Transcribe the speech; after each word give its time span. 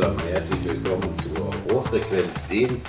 zusammen, 0.00 0.22
herzlich 0.30 0.64
willkommen 0.64 1.14
zur 1.16 1.74
Ohrfrequenz, 1.76 2.48
dem 2.48 2.80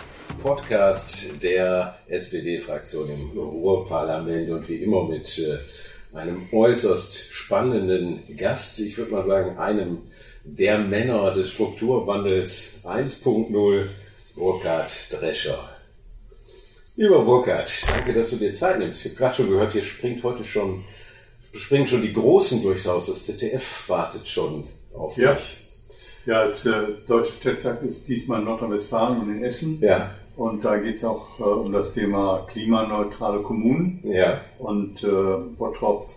Podcast 0.41 1.25
der 1.43 1.97
SPD-Fraktion 2.07 3.09
im 3.09 3.37
Ruhrparlament 3.37 4.49
und 4.49 4.69
wie 4.69 4.75
immer 4.75 5.03
mit 5.03 5.37
äh, 5.37 5.57
einem 6.17 6.47
äußerst 6.53 7.33
spannenden 7.33 8.37
Gast, 8.37 8.79
ich 8.79 8.97
würde 8.97 9.11
mal 9.11 9.25
sagen, 9.25 9.57
einem 9.57 10.03
der 10.45 10.77
Männer 10.77 11.33
des 11.33 11.51
Strukturwandels 11.51 12.85
1.0, 12.85 13.87
Burkhard 14.37 14.91
Drescher. 15.11 15.69
Lieber 16.95 17.25
Burkhard, 17.25 17.69
danke, 17.93 18.13
dass 18.13 18.29
du 18.29 18.37
dir 18.37 18.53
Zeit 18.53 18.79
nimmst. 18.79 19.05
Ich 19.05 19.11
habe 19.11 19.17
gerade 19.17 19.35
schon 19.35 19.49
gehört, 19.49 19.73
hier 19.73 19.83
springt 19.83 20.23
heute 20.23 20.45
schon, 20.45 20.85
springen 21.51 21.89
schon 21.89 22.03
die 22.03 22.13
Großen 22.13 22.63
durchs 22.63 22.87
Haus. 22.87 23.07
Das 23.07 23.25
ZDF 23.25 23.89
wartet 23.89 24.25
schon 24.25 24.63
auf 24.93 25.17
ja. 25.17 25.33
mich. 25.33 25.60
Ja, 26.25 26.45
das 26.45 26.65
äh, 26.65 26.71
Deutsche 27.07 27.33
Städtetag 27.33 27.81
ist 27.83 28.07
diesmal 28.07 28.39
in 28.39 28.45
Nordrhein-Westfalen 28.45 29.21
und 29.21 29.35
in 29.35 29.43
Essen. 29.43 29.79
Ja. 29.81 30.11
Und 30.35 30.63
da 30.63 30.77
geht 30.77 30.95
es 30.95 31.03
auch 31.03 31.39
äh, 31.39 31.43
um 31.43 31.71
das 31.71 31.93
Thema 31.93 32.45
klimaneutrale 32.47 33.39
Kommunen. 33.41 33.99
Ja. 34.03 34.41
Und 34.59 35.03
äh, 35.03 35.07
Bottrop 35.57 36.09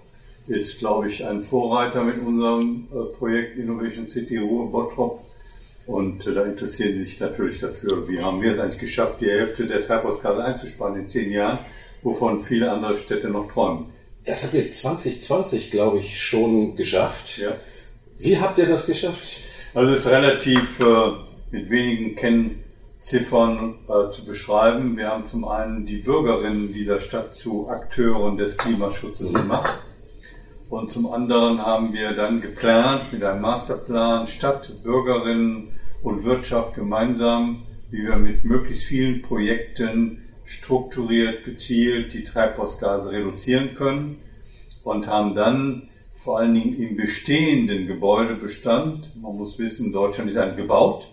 ist, 0.46 0.78
glaube 0.78 1.08
ich, 1.08 1.26
ein 1.26 1.42
Vorreiter 1.42 2.02
mit 2.02 2.16
unserem 2.24 2.86
äh, 2.92 3.16
Projekt 3.18 3.58
Innovation 3.58 4.08
City 4.08 4.38
Ruhr 4.38 4.70
Bottrop. 4.70 5.20
Und 5.86 6.26
äh, 6.26 6.34
da 6.34 6.44
interessieren 6.44 6.92
sie 6.94 7.04
sich 7.04 7.20
natürlich 7.20 7.60
dafür. 7.60 8.08
Wie 8.08 8.20
haben 8.20 8.40
wir 8.42 8.54
es 8.54 8.60
eigentlich 8.60 8.80
geschafft, 8.80 9.20
die 9.20 9.30
Hälfte 9.30 9.66
der 9.66 9.86
Treibhausgase 9.86 10.44
einzusparen 10.44 11.00
in 11.00 11.08
zehn 11.08 11.30
Jahren, 11.30 11.60
wovon 12.02 12.40
viele 12.40 12.70
andere 12.70 12.96
Städte 12.96 13.28
noch 13.28 13.50
träumen. 13.50 13.86
Das 14.26 14.44
habt 14.44 14.54
ihr 14.54 14.70
2020, 14.72 15.70
glaube 15.70 15.98
ich, 15.98 16.22
schon 16.22 16.76
geschafft. 16.76 17.38
Ja. 17.38 17.56
Wie 18.18 18.38
habt 18.38 18.56
ihr 18.58 18.66
das 18.66 18.86
geschafft? 18.86 19.43
Also 19.74 19.92
es 19.92 20.06
ist 20.06 20.12
relativ 20.12 20.78
äh, 20.78 20.84
mit 21.50 21.68
wenigen 21.68 22.14
Kennziffern 22.14 23.74
äh, 23.88 24.08
zu 24.12 24.24
beschreiben. 24.24 24.96
Wir 24.96 25.08
haben 25.08 25.26
zum 25.26 25.48
einen 25.48 25.84
die 25.84 25.96
Bürgerinnen 25.96 26.72
dieser 26.72 27.00
Stadt 27.00 27.34
zu 27.34 27.68
Akteuren 27.68 28.36
des 28.36 28.56
Klimaschutzes 28.56 29.34
gemacht. 29.34 29.80
Und 30.70 30.92
zum 30.92 31.12
anderen 31.12 31.60
haben 31.60 31.92
wir 31.92 32.12
dann 32.12 32.40
geplant 32.40 33.12
mit 33.12 33.24
einem 33.24 33.40
Masterplan 33.40 34.28
Stadt, 34.28 34.70
Bürgerinnen 34.84 35.70
und 36.04 36.22
Wirtschaft 36.22 36.76
gemeinsam, 36.76 37.64
wie 37.90 38.06
wir 38.06 38.16
mit 38.16 38.44
möglichst 38.44 38.84
vielen 38.84 39.22
Projekten 39.22 40.22
strukturiert, 40.44 41.44
gezielt 41.44 42.14
die 42.14 42.22
Treibhausgase 42.22 43.10
reduzieren 43.10 43.74
können 43.74 44.18
und 44.84 45.08
haben 45.08 45.34
dann 45.34 45.88
vor 46.24 46.38
allen 46.38 46.54
Dingen 46.54 46.80
im 46.80 46.96
bestehenden 46.96 47.86
Gebäudebestand. 47.86 49.10
Man 49.20 49.36
muss 49.36 49.58
wissen, 49.58 49.92
Deutschland 49.92 50.30
ist 50.30 50.38
ein 50.38 50.56
gebaut 50.56 51.04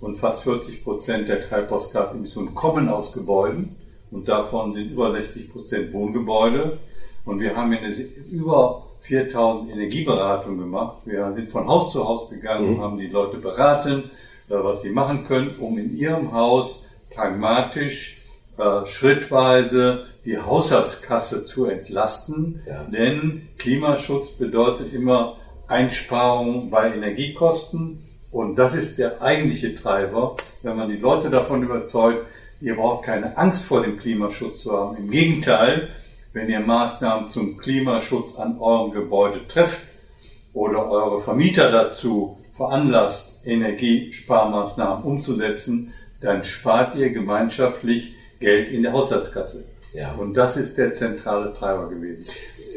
und 0.00 0.16
fast 0.16 0.44
40 0.44 0.84
Prozent 0.84 1.28
der 1.28 1.46
Treibhausgasemissionen 1.46 2.54
kommen 2.54 2.88
aus 2.88 3.12
Gebäuden 3.12 3.76
und 4.10 4.26
davon 4.26 4.72
sind 4.72 4.90
über 4.92 5.12
60 5.12 5.52
Prozent 5.52 5.92
Wohngebäude. 5.92 6.78
Und 7.26 7.40
wir 7.40 7.54
haben 7.54 7.72
eine, 7.74 7.94
über 8.30 8.82
4000 9.02 9.70
Energieberatungen 9.70 10.60
gemacht. 10.60 10.96
Wir 11.04 11.30
sind 11.34 11.52
von 11.52 11.66
Haus 11.68 11.92
zu 11.92 12.08
Haus 12.08 12.30
gegangen 12.30 12.68
und 12.68 12.76
Mhm. 12.78 12.80
haben 12.80 12.96
die 12.98 13.08
Leute 13.08 13.36
beraten, 13.36 14.04
äh, 14.48 14.54
was 14.54 14.80
sie 14.80 14.90
machen 14.90 15.26
können, 15.26 15.54
um 15.58 15.76
in 15.76 15.94
ihrem 15.94 16.32
Haus 16.32 16.86
pragmatisch, 17.10 18.22
äh, 18.56 18.86
schrittweise 18.86 20.06
die 20.28 20.36
Haushaltskasse 20.36 21.46
zu 21.46 21.64
entlasten. 21.64 22.60
Ja. 22.66 22.84
Denn 22.84 23.48
Klimaschutz 23.56 24.32
bedeutet 24.32 24.92
immer 24.92 25.38
Einsparung 25.68 26.68
bei 26.68 26.92
Energiekosten. 26.92 28.06
Und 28.30 28.56
das 28.56 28.74
ist 28.74 28.98
der 28.98 29.22
eigentliche 29.22 29.74
Treiber, 29.74 30.36
wenn 30.62 30.76
man 30.76 30.90
die 30.90 30.98
Leute 30.98 31.30
davon 31.30 31.62
überzeugt, 31.62 32.26
ihr 32.60 32.76
braucht 32.76 33.06
keine 33.06 33.38
Angst 33.38 33.64
vor 33.64 33.82
dem 33.82 33.98
Klimaschutz 33.98 34.64
zu 34.64 34.72
haben. 34.72 34.98
Im 34.98 35.10
Gegenteil, 35.10 35.88
wenn 36.34 36.50
ihr 36.50 36.60
Maßnahmen 36.60 37.30
zum 37.30 37.56
Klimaschutz 37.56 38.36
an 38.36 38.58
eurem 38.60 38.90
Gebäude 38.90 39.48
trefft 39.48 39.88
oder 40.52 40.90
eure 40.90 41.22
Vermieter 41.22 41.70
dazu 41.70 42.36
veranlasst, 42.54 43.46
Energiesparmaßnahmen 43.46 45.04
umzusetzen, 45.04 45.94
dann 46.20 46.44
spart 46.44 46.96
ihr 46.96 47.08
gemeinschaftlich 47.10 48.12
Geld 48.40 48.70
in 48.70 48.82
der 48.82 48.92
Haushaltskasse. 48.92 49.64
Ja. 49.98 50.12
Und 50.12 50.34
das 50.34 50.56
ist 50.56 50.78
der 50.78 50.92
zentrale 50.92 51.52
Treiber 51.54 51.88
gewesen. 51.88 52.24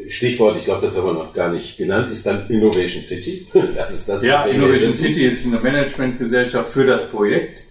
Stichwort, 0.08 0.56
ich 0.58 0.64
glaube, 0.64 0.86
das 0.86 0.96
haben 0.96 1.06
wir 1.06 1.12
noch 1.12 1.32
gar 1.32 1.52
nicht 1.52 1.76
genannt, 1.76 2.10
ist 2.10 2.26
dann 2.26 2.48
Innovation 2.48 3.02
City. 3.04 3.46
Das 3.76 3.92
ist 3.92 4.08
das. 4.08 4.24
Ja, 4.24 4.44
wir 4.44 4.54
Innovation 4.54 4.92
City 4.92 5.26
ist 5.26 5.46
eine 5.46 5.58
Managementgesellschaft 5.58 6.72
für 6.72 6.84
das 6.84 7.08
Projekt. 7.08 7.62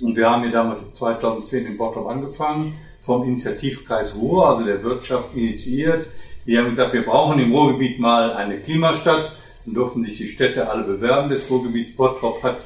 Und 0.00 0.16
wir 0.16 0.28
haben 0.28 0.42
hier 0.42 0.50
damals 0.50 0.92
2010 0.94 1.66
in 1.66 1.76
Bottrop 1.76 2.08
angefangen, 2.08 2.74
vom 3.00 3.22
Initiativkreis 3.22 4.16
Ruhr, 4.16 4.48
also 4.48 4.66
der 4.66 4.82
Wirtschaft, 4.82 5.36
initiiert. 5.36 6.06
Die 6.44 6.58
haben 6.58 6.70
gesagt, 6.70 6.92
wir 6.92 7.02
brauchen 7.02 7.38
im 7.38 7.52
Ruhrgebiet 7.52 8.00
mal 8.00 8.32
eine 8.32 8.58
Klimastadt. 8.58 9.30
Dann 9.64 9.74
durften 9.74 10.02
sich 10.02 10.16
die 10.16 10.26
Städte 10.26 10.68
alle 10.68 10.82
bewerben 10.82 11.28
des 11.28 11.48
Ruhrgebiets. 11.48 11.94
Bottrop 11.94 12.42
hat 12.42 12.58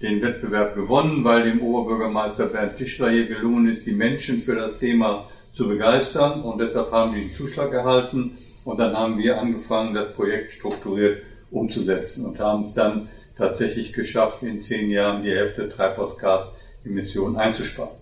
den 0.00 0.22
Wettbewerb 0.22 0.76
gewonnen, 0.76 1.24
weil 1.24 1.42
dem 1.42 1.60
Oberbürgermeister 1.60 2.46
Bernd 2.46 2.76
Tischler 2.76 3.10
hier 3.10 3.26
gelungen 3.26 3.68
ist, 3.68 3.86
die 3.86 3.92
Menschen 3.92 4.42
für 4.42 4.54
das 4.54 4.78
Thema 4.78 5.28
zu 5.54 5.68
begeistern. 5.68 6.42
Und 6.42 6.60
deshalb 6.60 6.92
haben 6.92 7.14
die 7.14 7.22
einen 7.22 7.32
Zuschlag 7.32 7.72
erhalten. 7.72 8.36
Und 8.64 8.78
dann 8.78 8.96
haben 8.96 9.18
wir 9.18 9.38
angefangen, 9.38 9.94
das 9.94 10.12
Projekt 10.12 10.52
strukturiert 10.52 11.22
umzusetzen 11.50 12.26
und 12.26 12.38
haben 12.40 12.64
es 12.64 12.74
dann 12.74 13.08
tatsächlich 13.36 13.92
geschafft, 13.92 14.42
in 14.42 14.62
zehn 14.62 14.90
Jahren 14.90 15.22
die 15.22 15.30
Hälfte 15.30 15.68
Treibhausgasemissionen 16.84 17.36
einzusparen. 17.36 17.92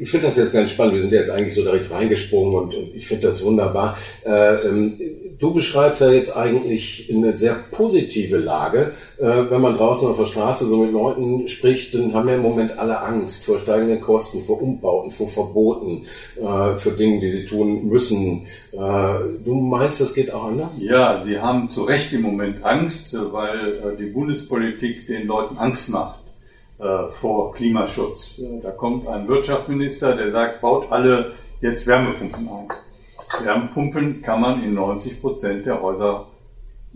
Ich 0.00 0.10
finde 0.10 0.26
das 0.26 0.36
jetzt 0.36 0.52
ganz 0.52 0.70
spannend. 0.70 0.94
Wir 0.94 1.02
sind 1.02 1.12
jetzt 1.12 1.30
eigentlich 1.30 1.54
so 1.54 1.62
direkt 1.62 1.90
reingesprungen 1.90 2.54
und 2.54 2.74
ich 2.94 3.06
finde 3.06 3.28
das 3.28 3.44
wunderbar. 3.44 3.96
Äh, 4.24 4.66
ähm, 4.66 5.00
du 5.38 5.54
beschreibst 5.54 6.00
ja 6.00 6.10
jetzt 6.10 6.36
eigentlich 6.36 7.12
eine 7.14 7.36
sehr 7.36 7.54
positive 7.70 8.38
Lage. 8.38 8.92
Äh, 9.18 9.50
wenn 9.50 9.60
man 9.60 9.76
draußen 9.76 10.08
auf 10.08 10.18
der 10.18 10.26
Straße 10.26 10.66
so 10.66 10.78
mit 10.78 10.92
Leuten 10.92 11.46
spricht, 11.46 11.94
dann 11.94 12.12
haben 12.12 12.28
ja 12.28 12.34
im 12.34 12.42
Moment 12.42 12.78
alle 12.78 13.00
Angst 13.00 13.44
vor 13.44 13.58
steigenden 13.60 14.00
Kosten, 14.00 14.42
vor 14.42 14.60
Umbauten, 14.60 15.12
vor 15.12 15.28
Verboten, 15.28 16.06
äh, 16.36 16.78
für 16.78 16.90
Dinge, 16.90 17.20
die 17.20 17.30
sie 17.30 17.46
tun 17.46 17.88
müssen. 17.88 18.46
Äh, 18.72 18.78
du 19.44 19.54
meinst, 19.54 20.00
das 20.00 20.14
geht 20.14 20.32
auch 20.32 20.44
anders? 20.44 20.72
Ja, 20.78 21.22
sie 21.24 21.38
haben 21.38 21.70
zu 21.70 21.84
Recht 21.84 22.12
im 22.12 22.22
Moment 22.22 22.64
Angst, 22.64 23.16
weil 23.32 23.96
die 23.98 24.06
Bundespolitik 24.06 25.06
den 25.06 25.26
Leuten 25.26 25.56
Angst 25.56 25.88
macht 25.88 26.27
äh, 26.78 27.08
vor 27.12 27.52
Klimaschutz. 27.52 28.38
Äh, 28.38 28.60
Da 28.62 28.70
kommt 28.70 29.06
ein 29.08 29.26
Wirtschaftsminister, 29.28 30.14
der 30.14 30.32
sagt, 30.32 30.60
baut 30.60 30.90
alle 30.90 31.32
jetzt 31.60 31.86
Wärmepumpen 31.86 32.48
ein. 32.48 32.68
Wärmepumpen 33.44 34.22
kann 34.22 34.40
man 34.40 34.62
in 34.62 34.74
90 34.74 35.20
Prozent 35.20 35.66
der 35.66 35.82
Häuser 35.82 36.26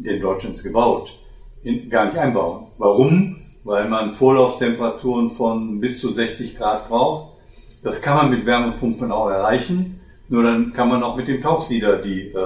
in 0.02 0.20
Deutschland 0.20 0.56
ist 0.56 0.62
gebaut, 0.62 1.18
in, 1.62 1.90
gar 1.90 2.06
nicht 2.06 2.16
einbauen. 2.16 2.66
Warum? 2.78 3.36
Weil 3.64 3.88
man 3.88 4.10
Vorlauftemperaturen 4.10 5.30
von 5.30 5.80
bis 5.80 6.00
zu 6.00 6.12
60 6.12 6.56
Grad 6.56 6.88
braucht. 6.88 7.32
Das 7.82 8.00
kann 8.00 8.16
man 8.16 8.30
mit 8.30 8.46
Wärmepumpen 8.46 9.12
auch 9.12 9.28
erreichen. 9.28 10.00
Nur 10.28 10.44
dann 10.44 10.72
kann 10.72 10.88
man 10.88 11.02
auch 11.02 11.16
mit 11.16 11.28
dem 11.28 11.42
Tauchsieder 11.42 11.96
die 11.96 12.28
äh, 12.28 12.36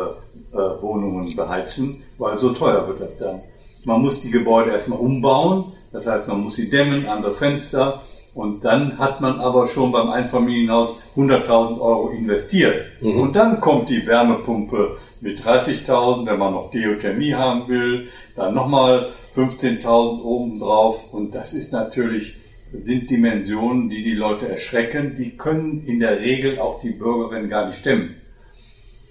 äh, 0.53 0.83
Wohnungen 0.83 1.35
beheizen, 1.37 2.03
weil 2.19 2.39
so 2.39 2.51
teuer 2.51 2.87
wird 2.89 3.01
das 3.01 3.19
dann. 3.19 3.41
Man 3.85 4.03
muss 4.03 4.21
die 4.21 4.31
Gebäude 4.31 4.73
erstmal 4.73 4.99
umbauen, 4.99 5.73
das 5.93 6.07
heißt, 6.07 6.29
man 6.29 6.43
muss 6.43 6.57
sie 6.57 6.71
dämmen, 6.71 7.07
andere 7.07 7.35
Fenster 7.35 8.03
und 8.35 8.65
dann 8.65 8.99
hat 8.99 9.21
man 9.21 9.41
aber 9.41 9.67
schon 9.67 9.93
beim 9.93 10.11
Einfamilienhaus 10.11 10.97
100.000 11.17 11.81
Euro 11.81 12.11
investiert. 12.11 12.85
Und 13.01 13.35
dann 13.35 13.61
kommt 13.61 13.89
die 13.89 14.07
Wärmepumpe 14.07 14.97
mit 15.23 15.41
30.000, 15.41 16.27
wenn 16.27 16.39
man 16.39 16.53
noch 16.53 16.71
Geothermie 16.71 17.35
haben 17.35 17.67
will, 17.69 18.09
dann 18.35 18.55
nochmal 18.55 19.07
15.000 19.35 20.23
oben 20.23 20.59
drauf 20.59 21.15
und 21.15 21.35
das 21.35 21.55
ist 21.55 21.73
natürlich 21.73 22.37
sind 22.73 23.11
Dimensionen, 23.11 23.89
die 23.89 24.03
die 24.03 24.15
Leute 24.15 24.49
erschrecken. 24.49 25.17
Die 25.17 25.37
können 25.37 25.85
in 25.87 26.01
der 26.01 26.21
Regel 26.21 26.59
auch 26.59 26.81
die 26.81 26.91
Bürgerinnen 26.91 27.49
gar 27.49 27.67
nicht 27.67 27.79
stemmen. 27.79 28.17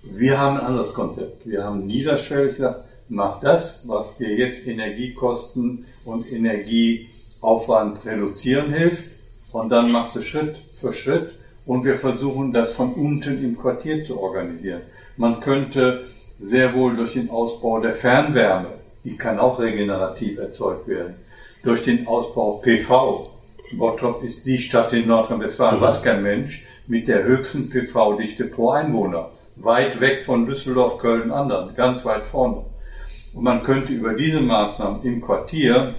Wir 0.04 0.40
haben 0.40 0.58
ein 0.58 0.66
anderes 0.66 0.94
Konzept. 0.94 1.48
Wir 1.48 1.64
haben 1.64 1.88
niederschwellig 1.88 2.58
gesagt, 2.58 2.86
mach 3.10 3.40
das, 3.40 3.88
was 3.88 4.18
dir 4.18 4.36
jetzt 4.36 4.68
Energiekosten 4.68 5.86
und 6.06 6.32
Energieaufwand 6.32 8.06
reduzieren 8.06 8.72
hilft. 8.72 9.06
Und 9.52 9.70
dann 9.70 9.92
machst 9.92 10.16
du 10.16 10.22
Schritt 10.22 10.56
für 10.76 10.94
Schritt. 10.94 11.32
Und 11.66 11.84
wir 11.84 11.98
versuchen, 11.98 12.54
das 12.54 12.72
von 12.72 12.94
unten 12.94 13.44
im 13.44 13.58
Quartier 13.58 14.04
zu 14.06 14.20
organisieren. 14.20 14.82
Man 15.18 15.40
könnte 15.40 16.06
sehr 16.40 16.74
wohl 16.74 16.96
durch 16.96 17.14
den 17.14 17.30
Ausbau 17.30 17.80
der 17.80 17.94
Fernwärme, 17.94 18.68
die 19.04 19.18
kann 19.18 19.40
auch 19.40 19.60
regenerativ 19.60 20.38
erzeugt 20.38 20.88
werden, 20.88 21.16
durch 21.64 21.84
den 21.84 22.08
Ausbau 22.08 22.60
PV. 22.64 23.30
Bottrop 23.74 24.24
ist 24.24 24.46
die 24.46 24.58
Stadt 24.58 24.94
in 24.94 25.08
Nordrhein-Westfalen, 25.08 25.82
was 25.82 26.04
kein 26.04 26.22
Mensch, 26.22 26.66
mit 26.88 27.08
der 27.08 27.24
höchsten 27.24 27.70
PV-Dichte 27.70 28.46
pro 28.46 28.72
Einwohner. 28.72 29.32
Weit 29.56 30.00
weg 30.00 30.24
von 30.26 30.46
Düsseldorf, 30.46 31.00
Köln, 31.00 31.32
anderen, 31.32 31.76
ganz 31.76 32.06
weit 32.06 32.24
vorne. 32.24 32.64
Und 33.36 33.44
man 33.44 33.64
könnte 33.64 33.92
über 33.94 34.14
diese 34.14 34.40
Maßnahmen 34.40 35.04
im 35.04 35.22
Quartier 35.22 35.96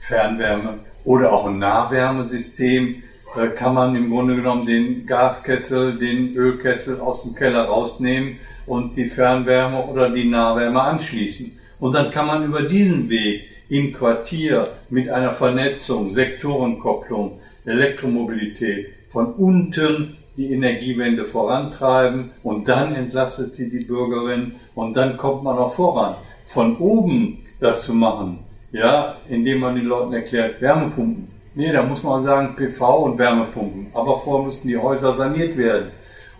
Fernwärme 0.00 0.80
oder 1.04 1.32
auch 1.32 1.46
ein 1.46 1.58
Nahwärmesystem 1.58 3.02
äh, 3.36 3.48
kann 3.48 3.74
man 3.74 3.94
im 3.94 4.10
Grunde 4.10 4.36
genommen 4.36 4.66
den 4.66 5.06
Gaskessel, 5.06 5.98
den 5.98 6.34
Ölkessel 6.34 7.00
aus 7.00 7.22
dem 7.22 7.34
Keller 7.34 7.64
rausnehmen 7.64 8.38
und 8.66 8.96
die 8.96 9.06
Fernwärme 9.10 9.84
oder 9.84 10.08
die 10.08 10.24
Nahwärme 10.24 10.80
anschließen. 10.80 11.58
Und 11.80 11.94
dann 11.94 12.10
kann 12.10 12.26
man 12.26 12.44
über 12.46 12.62
diesen 12.62 13.10
Weg 13.10 13.44
im 13.68 13.92
Quartier 13.92 14.66
mit 14.88 15.10
einer 15.10 15.32
Vernetzung, 15.32 16.14
Sektorenkopplung, 16.14 17.38
Elektromobilität 17.66 18.88
von 19.10 19.34
unten 19.34 20.16
die 20.38 20.52
Energiewende 20.52 21.26
vorantreiben 21.26 22.30
und 22.42 22.68
dann 22.68 22.94
entlastet 22.94 23.54
sie 23.54 23.68
die 23.68 23.84
Bürgerin 23.84 24.52
und 24.74 24.96
dann 24.96 25.16
kommt 25.16 25.42
man 25.42 25.58
auch 25.58 25.72
voran. 25.72 26.14
Von 26.48 26.76
oben 26.78 27.38
das 27.60 27.82
zu 27.82 27.94
machen, 27.94 28.40
ja, 28.72 29.16
indem 29.28 29.60
man 29.60 29.74
den 29.74 29.84
Leuten 29.84 30.12
erklärt, 30.14 30.60
Wärmepumpen. 30.60 31.28
Nee, 31.54 31.72
da 31.72 31.82
muss 31.82 32.02
man 32.02 32.24
sagen 32.24 32.56
PV 32.56 33.04
und 33.04 33.18
Wärmepumpen. 33.18 33.88
Aber 33.92 34.18
vorher 34.18 34.46
müssen 34.46 34.68
die 34.68 34.76
Häuser 34.76 35.14
saniert 35.14 35.56
werden. 35.56 35.90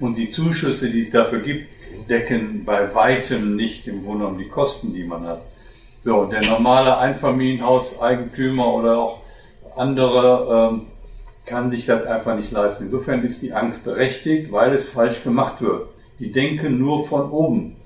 Und 0.01 0.17
die 0.17 0.31
Zuschüsse, 0.31 0.89
die 0.91 1.03
es 1.03 1.11
dafür 1.11 1.41
gibt, 1.41 1.69
decken 2.09 2.65
bei 2.65 2.95
weitem 2.95 3.57
nicht 3.57 3.87
im 3.87 4.05
Grunde 4.05 4.25
genommen 4.25 4.39
die 4.39 4.49
Kosten, 4.49 4.95
die 4.95 5.05
man 5.05 5.27
hat. 5.27 5.43
So, 6.05 6.25
der 6.25 6.43
normale 6.43 6.97
Einfamilienhauseigentümer 6.99 8.73
oder 8.73 8.99
auch 8.99 9.19
andere 9.77 10.71
ähm, 10.73 10.83
kann 11.45 11.71
sich 11.71 11.87
das 11.87 12.05
einfach 12.07 12.37
nicht 12.37 12.53
leisten. 12.53 12.85
Insofern 12.85 13.25
ist 13.25 13.43
die 13.43 13.53
Angst 13.53 13.85
berechtigt, 13.85 14.53
weil 14.53 14.73
es 14.73 14.89
falsch 14.89 15.23
gemacht 15.23 15.61
wird. 15.61 15.89
Die 16.19 16.33
denken 16.33 16.79
nur 16.79 17.05
von 17.07 17.31
oben. 17.31 17.77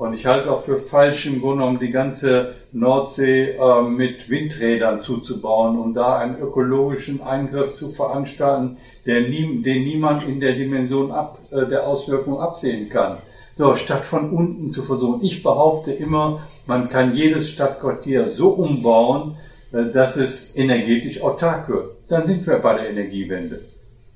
Und 0.00 0.14
ich 0.14 0.24
halte 0.24 0.44
es 0.44 0.48
auch 0.48 0.62
für 0.62 0.78
falsch, 0.78 1.26
im 1.26 1.42
Grunde 1.42 1.58
genommen 1.58 1.78
die 1.78 1.90
ganze 1.90 2.54
Nordsee 2.72 3.50
äh, 3.50 3.82
mit 3.82 4.30
Windrädern 4.30 5.02
zuzubauen 5.02 5.78
und 5.78 5.92
da 5.92 6.16
einen 6.16 6.40
ökologischen 6.40 7.20
Eingriff 7.20 7.76
zu 7.76 7.90
veranstalten, 7.90 8.78
der 9.04 9.28
nie, 9.28 9.60
den 9.60 9.84
niemand 9.84 10.26
in 10.26 10.40
der 10.40 10.54
Dimension 10.54 11.10
ab, 11.10 11.38
äh, 11.50 11.66
der 11.66 11.86
Auswirkung 11.86 12.40
absehen 12.40 12.88
kann. 12.88 13.18
So, 13.58 13.76
statt 13.76 14.06
von 14.06 14.30
unten 14.30 14.70
zu 14.70 14.84
versuchen. 14.84 15.22
Ich 15.22 15.42
behaupte 15.42 15.92
immer, 15.92 16.40
man 16.66 16.88
kann 16.88 17.14
jedes 17.14 17.50
Stadtquartier 17.50 18.32
so 18.32 18.52
umbauen, 18.52 19.36
äh, 19.70 19.92
dass 19.92 20.16
es 20.16 20.56
energetisch 20.56 21.20
autark 21.20 21.68
wird. 21.68 21.90
Dann 22.08 22.24
sind 22.24 22.46
wir 22.46 22.56
bei 22.56 22.72
der 22.72 22.88
Energiewende. 22.88 23.60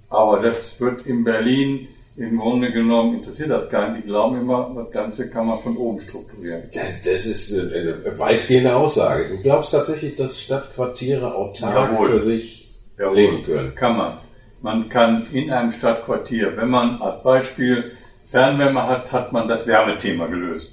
Aber 0.09 0.41
das 0.41 0.81
wird 0.81 1.05
in 1.05 1.25
Berlin 1.25 1.89
im 2.17 2.39
Grunde 2.39 2.71
genommen 2.71 3.17
interessiert 3.17 3.51
das 3.51 3.69
gar 3.71 3.91
nicht. 3.91 4.05
Die 4.05 4.09
glauben 4.09 4.41
immer, 4.41 4.73
das 4.77 4.91
Ganze 4.93 5.29
kann 5.29 5.49
man 5.49 5.59
von 5.59 5.77
oben 5.77 6.01
strukturieren. 6.01 6.63
Das 7.05 7.27
ist 7.27 7.53
eine 7.53 8.19
weitgehende 8.19 8.77
Aussage. 8.77 9.29
Du 9.31 9.43
glaubst 9.43 9.73
tatsächlich, 9.73 10.15
dass 10.15 10.41
Stadtquartiere 10.41 11.35
autark 11.35 11.93
Jawohl. 11.93 12.09
für 12.09 12.21
sich 12.21 12.69
Jawohl. 12.97 13.17
leben 13.17 13.45
können? 13.45 13.75
Kann 13.75 13.97
man. 13.97 14.19
Man 14.63 14.89
kann 14.89 15.27
in 15.33 15.51
einem 15.51 15.73
Stadtquartier, 15.73 16.57
wenn 16.57 16.71
man 16.71 17.03
als 17.03 17.23
Beispiel 17.23 17.93
Fernwärme 18.29 18.87
hat, 18.87 19.13
hat 19.13 19.33
man 19.33 19.49
das 19.49 19.67
Wärmethema 19.67 20.27
gelöst. 20.27 20.73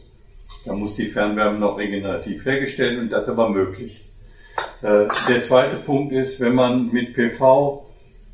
Da 0.66 0.74
muss 0.74 0.96
die 0.96 1.08
Fernwärme 1.08 1.58
noch 1.58 1.78
regenerativ 1.78 2.46
hergestellt 2.46 3.00
und 3.00 3.10
das 3.10 3.24
ist 3.24 3.34
aber 3.34 3.50
möglich. 3.50 4.02
Äh, 4.84 5.08
der 5.28 5.44
zweite 5.44 5.78
Punkt 5.78 6.14
ist, 6.14 6.40
wenn 6.40 6.54
man 6.54 6.92
mit 6.92 7.14
PV 7.14 7.86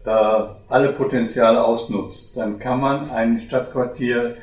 alle 0.07 0.93
Potenziale 0.93 1.63
ausnutzt, 1.63 2.35
dann 2.35 2.59
kann 2.59 2.79
man 2.79 3.09
ein 3.09 3.39
Stadtquartier 3.39 4.35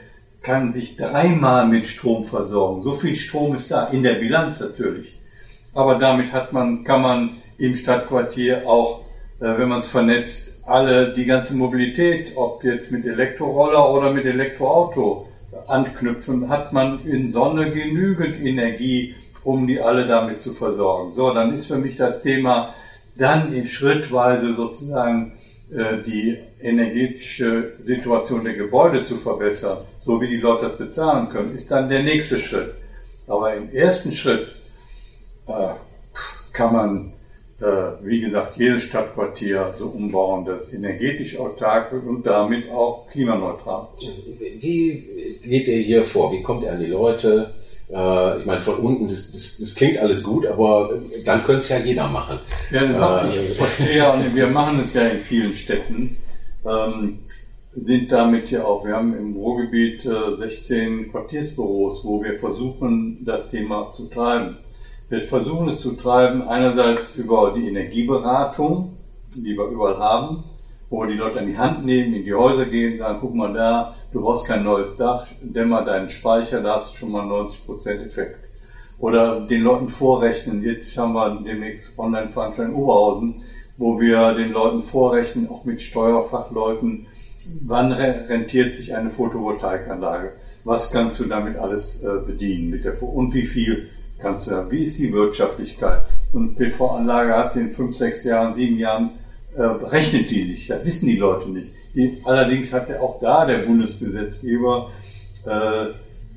kann 0.45 0.73
sich 0.73 0.97
dreimal 0.97 1.67
mit 1.67 1.87
Strom 1.87 2.23
versorgen. 2.23 2.83
So 2.83 2.95
viel 2.95 3.17
Strom 3.17 3.57
ist 3.57 3.71
da 3.71 3.87
in 3.87 4.03
der 4.03 4.15
Bilanz 4.15 4.61
natürlich. 4.61 5.19
Aber 5.73 5.97
damit 5.97 6.33
hat 6.33 6.53
man, 6.53 6.85
kann 6.85 7.03
man 7.03 7.31
im 7.59 7.75
Stadtquartier 7.75 8.69
auch, 8.69 9.01
äh, 9.41 9.59
wenn 9.59 9.69
man 9.69 9.79
es 9.81 9.89
vernetzt, 9.89 10.63
alle 10.67 11.13
die 11.15 11.25
ganze 11.25 11.55
Mobilität, 11.55 12.33
ob 12.37 12.63
jetzt 12.63 12.91
mit 12.91 13.05
Elektroroller 13.05 13.91
oder 13.93 14.13
mit 14.13 14.25
Elektroauto 14.25 15.29
anknüpfen, 15.67 16.49
hat 16.49 16.73
man 16.73 17.05
in 17.05 17.33
Sonne 17.33 17.73
genügend 17.73 18.41
Energie, 18.41 19.15
um 19.43 19.67
die 19.67 19.81
alle 19.81 20.07
damit 20.07 20.41
zu 20.41 20.53
versorgen. 20.53 21.15
So, 21.15 21.33
dann 21.33 21.55
ist 21.55 21.67
für 21.67 21.77
mich 21.77 21.97
das 21.97 22.23
Thema 22.23 22.75
dann 23.17 23.53
in 23.53 23.67
schrittweise 23.67 24.55
sozusagen 24.55 25.33
die 25.75 26.39
energetische 26.61 27.73
Situation 27.83 28.45
der 28.45 28.55
Gebäude 28.55 29.05
zu 29.05 29.17
verbessern, 29.17 29.79
so 30.05 30.21
wie 30.21 30.29
die 30.29 30.37
Leute 30.37 30.69
das 30.69 30.79
bezahlen 30.79 31.29
können, 31.31 31.55
ist 31.55 31.71
dann 31.71 31.89
der 31.89 32.05
nächste 32.05 32.39
Schritt. 32.39 32.75
Aber 33.27 33.55
im 33.55 33.73
ersten 33.73 34.13
Schritt 34.13 34.49
äh, 35.47 35.75
kann 36.53 36.73
man, 36.73 37.13
äh, 37.61 37.65
wie 38.03 38.21
gesagt, 38.21 38.57
jedes 38.57 38.85
Stadtquartier 38.85 39.75
so 39.79 39.87
umbauen, 39.87 40.45
dass 40.45 40.73
energetisch 40.73 41.39
autark 41.39 41.93
wird 41.93 42.07
und 42.07 42.25
damit 42.25 42.71
auch 42.71 43.09
klimaneutral. 43.11 43.89
Wie 44.61 45.41
geht 45.43 45.69
ihr 45.69 45.79
hier 45.79 46.05
vor? 46.05 46.33
Wie 46.33 46.43
kommt 46.43 46.63
ihr 46.63 46.73
an 46.73 46.81
die 46.81 46.87
Leute? 46.87 47.55
Äh, 47.91 48.39
ich 48.39 48.47
meine, 48.47 48.61
von 48.61 48.77
unten, 48.77 49.09
das, 49.09 49.31
das, 49.33 49.59
das, 49.59 49.75
klingt 49.75 49.99
alles 49.99 50.23
gut, 50.23 50.47
aber 50.47 50.99
dann 51.25 51.45
könnte 51.45 51.61
es 51.61 51.69
ja 51.69 51.79
jeder 51.79 52.09
machen. 52.09 52.39
Ja, 52.71 53.23
äh, 53.23 53.47
ich 53.51 53.57
verstehe 53.57 53.97
ja, 53.97 54.13
und 54.13 54.35
wir 54.35 54.47
machen 54.47 54.81
es 54.85 54.95
ja 54.95 55.07
in 55.07 55.21
vielen 55.21 55.55
Städten, 55.55 56.17
ähm, 56.65 57.19
sind 57.73 58.11
damit 58.13 58.51
ja 58.51 58.65
auch, 58.65 58.87
wir 58.87 58.95
haben 58.95 59.17
im 59.17 59.35
Ruhrgebiet 59.35 60.07
äh, 60.07 60.37
16 60.37 61.11
Quartiersbüros, 61.11 62.05
wo 62.05 62.23
wir 62.23 62.39
versuchen, 62.39 63.25
das 63.25 63.51
Thema 63.51 63.93
zu 63.97 64.07
treiben. 64.07 64.59
Wir 65.11 65.21
versuchen 65.21 65.69
es 65.69 65.81
zu 65.81 65.93
treiben, 65.93 66.43
einerseits 66.49 67.15
über 67.17 67.53
die 67.55 67.69
Energieberatung, 67.69 68.97
die 69.35 69.57
wir 69.57 69.67
überall 69.67 69.99
haben, 69.99 70.45
wo 70.89 71.03
wir 71.03 71.09
die 71.09 71.19
Leute 71.19 71.41
an 71.41 71.47
die 71.47 71.59
Hand 71.59 71.85
nehmen, 71.85 72.15
in 72.15 72.25
die 72.25 72.33
Häuser 72.33 72.65
gehen, 72.65 72.99
sagen, 72.99 73.19
guck 73.21 73.35
mal 73.35 73.53
da, 73.53 73.97
du 74.15 74.23
brauchst 74.23 74.47
kein 74.47 74.63
neues 74.63 74.97
Dach, 74.97 75.27
dämmer 75.43 75.85
deinen 75.85 76.09
Speicher, 76.09 76.63
da 76.63 76.77
hast 76.77 76.93
du 76.93 76.99
schon 76.99 77.13
mal 77.13 77.27
90% 77.27 78.07
Effekt. 78.07 78.39
Oder 79.01 79.41
den 79.41 79.63
Leuten 79.63 79.89
vorrechnen, 79.89 80.63
jetzt 80.63 80.97
haben 80.97 81.15
wir 81.15 81.43
demnächst 81.45 81.99
Online-Veranstaltung 81.99 82.75
in 82.75 82.81
Oberhausen, 82.81 83.35
wo 83.77 84.01
wir 84.01 84.35
den 84.35 84.53
Leuten 84.53 84.85
vorrechnen, 84.85 85.51
auch 85.51 85.65
mit 85.65 85.83
Steuerfachleuten, 85.83 87.07
wann 87.67 87.91
rentiert 87.91 88.77
sich 88.77 88.95
eine 88.95 89.11
Photovoltaikanlage? 89.11 90.33
Was 90.63 90.93
kannst 90.93 91.19
du 91.19 91.25
damit 91.25 91.57
alles 91.59 92.03
äh, 92.05 92.21
bedienen 92.25 92.71
mit 92.71 92.85
der 92.85 93.03
und 93.03 93.35
wie 93.35 93.47
viel 93.47 93.91
kannst 94.19 94.47
du 94.47 94.71
Wie 94.71 94.85
ist 94.85 94.97
die 94.97 95.13
Wirtschaftlichkeit? 95.13 96.05
Und 96.33 96.55
PV-Anlage 96.55 97.37
hat 97.37 97.53
sie 97.53 97.61
in 97.61 97.73
fünf, 97.73 97.97
sechs 97.97 98.25
Jahren, 98.25 98.55
sieben 98.55 98.79
Jahren 98.79 99.11
äh, 99.57 99.63
rechnet 99.63 100.31
die 100.31 100.45
sich. 100.45 100.69
Das 100.69 100.85
wissen 100.85 101.07
die 101.07 101.17
Leute 101.17 101.51
nicht. 101.51 101.74
Allerdings 102.25 102.73
hat 102.73 102.89
ja 102.89 103.01
auch 103.01 103.21
da 103.21 103.47
der 103.47 103.59
Bundesgesetzgeber 103.59 104.91
äh, 105.47 105.87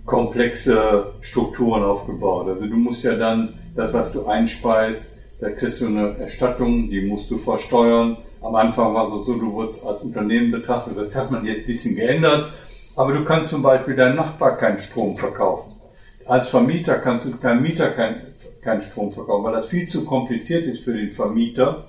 komplexe 0.05 1.13
Strukturen 1.21 1.83
aufgebaut. 1.83 2.47
Also 2.47 2.67
du 2.67 2.75
musst 2.75 3.03
ja 3.03 3.15
dann 3.15 3.53
das, 3.75 3.93
was 3.93 4.13
du 4.13 4.25
einspeist, 4.27 5.05
da 5.39 5.49
kriegst 5.49 5.81
du 5.81 5.87
eine 5.87 6.17
Erstattung, 6.17 6.89
die 6.89 7.01
musst 7.01 7.29
du 7.29 7.37
versteuern. 7.37 8.17
Am 8.41 8.55
Anfang 8.55 8.93
war 8.93 9.05
es 9.07 9.25
so, 9.25 9.33
du 9.33 9.51
wurdest 9.51 9.85
als 9.85 10.01
Unternehmen 10.01 10.51
betrachtet, 10.51 10.93
das 10.97 11.13
hat 11.15 11.31
man 11.31 11.45
jetzt 11.45 11.61
ein 11.61 11.65
bisschen 11.65 11.95
geändert. 11.95 12.53
Aber 12.95 13.13
du 13.13 13.23
kannst 13.23 13.51
zum 13.51 13.61
Beispiel 13.61 13.95
deinem 13.95 14.15
Nachbar 14.15 14.57
keinen 14.57 14.79
Strom 14.79 15.17
verkaufen. 15.17 15.73
Als 16.25 16.49
Vermieter 16.49 16.95
kannst 16.95 17.25
du 17.25 17.29
deinem 17.31 17.61
Mieter 17.61 17.91
keinen 17.91 18.21
kein 18.61 18.81
Strom 18.81 19.11
verkaufen, 19.11 19.45
weil 19.45 19.53
das 19.53 19.67
viel 19.67 19.87
zu 19.87 20.03
kompliziert 20.03 20.65
ist 20.65 20.83
für 20.83 20.93
den 20.93 21.11
Vermieter 21.11 21.85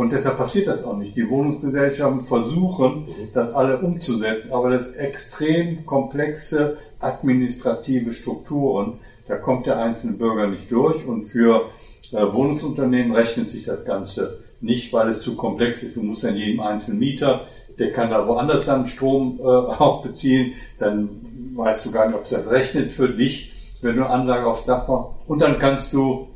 und 0.00 0.12
deshalb 0.12 0.38
passiert 0.38 0.66
das 0.66 0.82
auch 0.82 0.96
nicht. 0.96 1.14
Die 1.14 1.28
Wohnungsgesellschaften 1.28 2.24
versuchen, 2.24 3.06
das 3.34 3.52
alle 3.52 3.76
umzusetzen, 3.76 4.50
aber 4.50 4.70
das 4.70 4.92
extrem 4.92 5.84
komplexe 5.84 6.78
administrative 7.00 8.10
Strukturen, 8.12 8.94
da 9.28 9.36
kommt 9.36 9.66
der 9.66 9.78
einzelne 9.78 10.14
Bürger 10.14 10.46
nicht 10.46 10.72
durch 10.72 11.06
und 11.06 11.24
für 11.24 11.66
äh, 12.12 12.16
Wohnungsunternehmen 12.16 13.14
rechnet 13.14 13.50
sich 13.50 13.66
das 13.66 13.84
Ganze 13.84 14.38
nicht, 14.62 14.90
weil 14.94 15.10
es 15.10 15.20
zu 15.20 15.36
komplex 15.36 15.82
ist. 15.82 15.96
Du 15.96 16.02
musst 16.02 16.24
an 16.24 16.34
jedem 16.34 16.60
einzelnen 16.60 16.98
Mieter, 16.98 17.42
der 17.78 17.92
kann 17.92 18.08
da 18.08 18.26
woanders 18.26 18.64
dann 18.64 18.86
Strom 18.86 19.38
äh, 19.38 19.42
auch 19.44 20.02
beziehen, 20.02 20.54
dann 20.78 21.10
weißt 21.56 21.84
du 21.84 21.90
gar 21.90 22.06
nicht, 22.06 22.16
ob 22.16 22.24
es 22.24 22.30
das 22.30 22.50
rechnet 22.50 22.92
für 22.92 23.10
dich, 23.10 23.52
wenn 23.82 23.96
du 23.96 24.06
eine 24.06 24.14
Anlage 24.14 24.46
aufs 24.46 24.64
Dach 24.64 24.88
machst. 24.88 25.10
Und 25.26 25.40
dann 25.40 25.58
kannst 25.58 25.92
du 25.92 26.28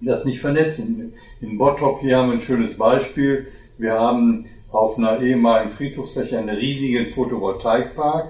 das 0.00 0.24
nicht 0.24 0.40
vernetzen. 0.40 1.12
In 1.42 1.58
Bottrop 1.58 2.00
hier 2.00 2.18
haben 2.18 2.28
wir 2.28 2.34
ein 2.34 2.40
schönes 2.40 2.78
Beispiel. 2.78 3.48
Wir 3.76 3.94
haben 3.94 4.46
auf 4.70 4.96
einer 4.96 5.20
ehemaligen 5.20 5.72
Friedhofsfläche 5.72 6.38
einen 6.38 6.56
riesigen 6.56 7.10
Photovoltaikpark. 7.10 8.28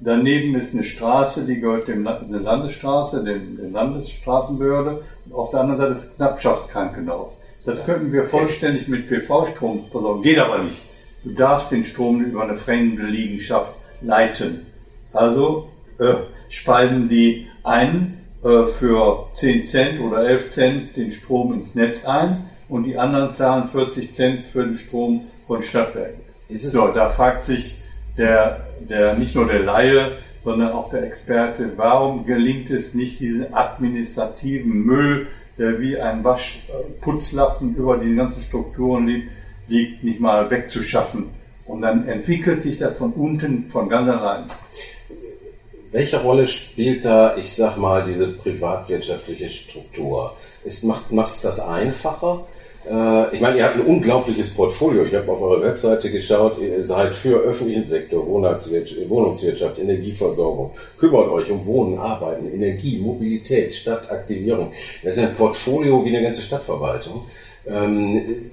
Daneben 0.00 0.56
ist 0.56 0.74
eine 0.74 0.82
Straße, 0.82 1.46
die 1.46 1.60
gehört 1.60 1.86
dem 1.86 2.04
eine 2.04 2.38
Landesstraße, 2.38 3.22
dem, 3.22 3.56
der 3.56 3.70
Landesstraßenbehörde. 3.70 5.04
Und 5.26 5.32
auf 5.32 5.50
der 5.52 5.60
anderen 5.60 5.78
Seite 5.78 5.92
ist 5.92 6.16
Knappschaftskrankenhaus. 6.16 7.40
Das 7.64 7.86
könnten 7.86 8.12
wir 8.12 8.24
vollständig 8.24 8.88
mit 8.88 9.08
PV-Strom 9.08 9.84
versorgen. 9.92 10.22
Geht 10.22 10.38
aber 10.40 10.58
nicht. 10.58 10.78
Du 11.22 11.30
darfst 11.34 11.70
den 11.70 11.84
Strom 11.84 12.20
über 12.22 12.42
eine 12.42 12.56
fremde 12.56 13.04
Liegenschaft 13.04 13.72
leiten. 14.00 14.66
Also 15.12 15.68
äh, 15.98 16.14
speisen 16.48 17.08
die 17.08 17.46
ein 17.62 18.17
äh, 18.42 18.66
für 18.66 19.28
10 19.32 19.66
Cent 19.66 20.00
oder 20.00 20.28
11 20.28 20.50
Cent 20.52 20.96
den 20.96 21.10
Strom 21.10 21.52
ins 21.54 21.74
Netz 21.74 22.04
ein 22.04 22.44
und 22.68 22.84
die 22.84 22.96
anderen 22.96 23.32
zahlen 23.32 23.68
40 23.68 24.14
Cent 24.14 24.48
für 24.48 24.64
den 24.64 24.76
Strom 24.76 25.26
von 25.46 25.62
Stadtwerken. 25.62 26.20
so, 26.50 26.88
da 26.88 27.08
fragt 27.08 27.44
sich 27.44 27.76
der, 28.16 28.66
der, 28.80 29.14
nicht 29.14 29.34
nur 29.34 29.46
der 29.46 29.60
Laie, 29.60 30.18
sondern 30.44 30.72
auch 30.72 30.90
der 30.90 31.02
Experte, 31.02 31.72
warum 31.76 32.26
gelingt 32.26 32.70
es 32.70 32.94
nicht, 32.94 33.20
diesen 33.20 33.52
administrativen 33.52 34.84
Müll, 34.84 35.26
der 35.58 35.80
wie 35.80 35.98
ein 35.98 36.22
Waschputzlappen 36.22 37.74
über 37.74 37.98
die 37.98 38.14
ganzen 38.14 38.42
Strukturen 38.42 39.06
liegt, 39.06 39.30
liegt, 39.66 40.04
nicht 40.04 40.20
mal 40.20 40.50
wegzuschaffen. 40.50 41.30
Und 41.66 41.82
dann 41.82 42.08
entwickelt 42.08 42.62
sich 42.62 42.78
das 42.78 42.96
von 42.96 43.12
unten 43.12 43.70
von 43.70 43.88
ganz 43.88 44.08
allein. 44.08 44.44
Welche 45.90 46.20
Rolle 46.20 46.46
spielt 46.46 47.04
da, 47.04 47.36
ich 47.36 47.54
sag 47.54 47.76
mal, 47.78 48.04
diese 48.06 48.28
privatwirtschaftliche 48.28 49.48
Struktur? 49.48 50.36
Ist, 50.64 50.84
macht 50.84 51.10
es 51.10 51.40
das 51.40 51.60
einfacher? 51.60 52.44
Äh, 52.90 53.34
ich 53.34 53.40
meine, 53.40 53.58
ihr 53.58 53.64
habt 53.64 53.76
ein 53.76 53.86
unglaubliches 53.86 54.54
Portfolio. 54.54 55.04
Ich 55.04 55.14
habe 55.14 55.30
auf 55.32 55.40
eurer 55.40 55.62
Webseite 55.62 56.10
geschaut, 56.10 56.58
ihr 56.58 56.84
seid 56.84 57.16
für 57.16 57.38
öffentlichen 57.38 57.86
Sektor, 57.86 58.26
Wohnungswirtschaft, 58.26 59.78
Energieversorgung, 59.78 60.72
kümmert 60.98 61.30
euch 61.30 61.50
um 61.50 61.64
Wohnen, 61.64 61.98
Arbeiten, 61.98 62.52
Energie, 62.52 62.98
Mobilität, 62.98 63.74
Stadtaktivierung. 63.74 64.72
Das 65.02 65.16
ist 65.16 65.22
ein 65.22 65.34
Portfolio 65.34 66.04
wie 66.04 66.10
eine 66.10 66.22
ganze 66.22 66.42
Stadtverwaltung. 66.42 67.24
Ähm, 67.66 68.50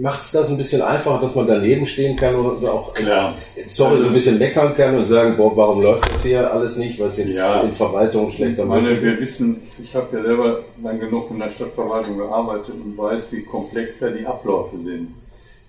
macht 0.00 0.22
es 0.22 0.32
das 0.32 0.50
ein 0.50 0.56
bisschen 0.56 0.82
einfacher, 0.82 1.20
dass 1.20 1.34
man 1.34 1.46
daneben 1.46 1.86
stehen 1.86 2.16
kann 2.16 2.34
und 2.34 2.64
auch 2.66 2.94
Klar. 2.94 3.36
sorry, 3.66 4.00
so 4.00 4.06
ein 4.06 4.12
bisschen 4.12 4.38
meckern 4.38 4.74
kann 4.74 4.96
und 4.96 5.06
sagen, 5.06 5.36
boah, 5.36 5.56
warum 5.56 5.82
läuft 5.82 6.12
das 6.12 6.22
hier 6.22 6.52
alles 6.52 6.76
nicht, 6.76 7.00
was 7.00 7.18
jetzt 7.18 7.36
ja. 7.36 7.60
in 7.60 7.72
Verwaltung 7.72 8.30
schlechter 8.30 8.64
macht. 8.64 8.84
Wir 8.84 9.20
wissen, 9.20 9.62
ich 9.82 9.94
habe 9.94 10.16
ja 10.16 10.22
selber 10.22 10.60
lang 10.82 11.00
genug 11.00 11.30
in 11.30 11.38
der 11.38 11.50
Stadtverwaltung 11.50 12.18
gearbeitet 12.18 12.74
und 12.82 12.96
weiß, 12.96 13.24
wie 13.30 13.42
komplex 13.42 14.00
da 14.00 14.10
die 14.10 14.26
Abläufe 14.26 14.78
sind. 14.78 15.14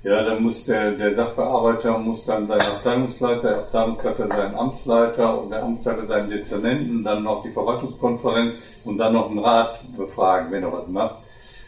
Ja, 0.04 0.24
dann 0.24 0.44
muss 0.44 0.66
der, 0.66 0.92
der 0.92 1.16
Sachbearbeiter 1.16 1.98
muss 1.98 2.26
dann 2.28 2.48
sein 2.48 2.62
Abteilungsleiter, 2.62 3.42
der 3.42 3.58
Abteilungsleiter 3.58 4.28
seinen 4.28 4.56
Amtsleiter 4.56 5.42
und 5.42 5.50
der 5.50 5.64
Amtsleiter 5.64 6.06
seinen 6.06 6.30
Dezernenten, 6.30 7.04
dann 7.04 7.24
noch 7.24 7.42
die 7.44 7.52
Verwaltungskonferenz 7.52 8.54
und 8.84 9.00
dann 9.00 9.14
noch 9.14 9.32
einen 9.32 9.40
Rat 9.40 9.80
befragen, 9.98 10.52
wenn 10.52 10.62
er 10.62 10.72
was 10.72 10.88
macht. 10.88 11.25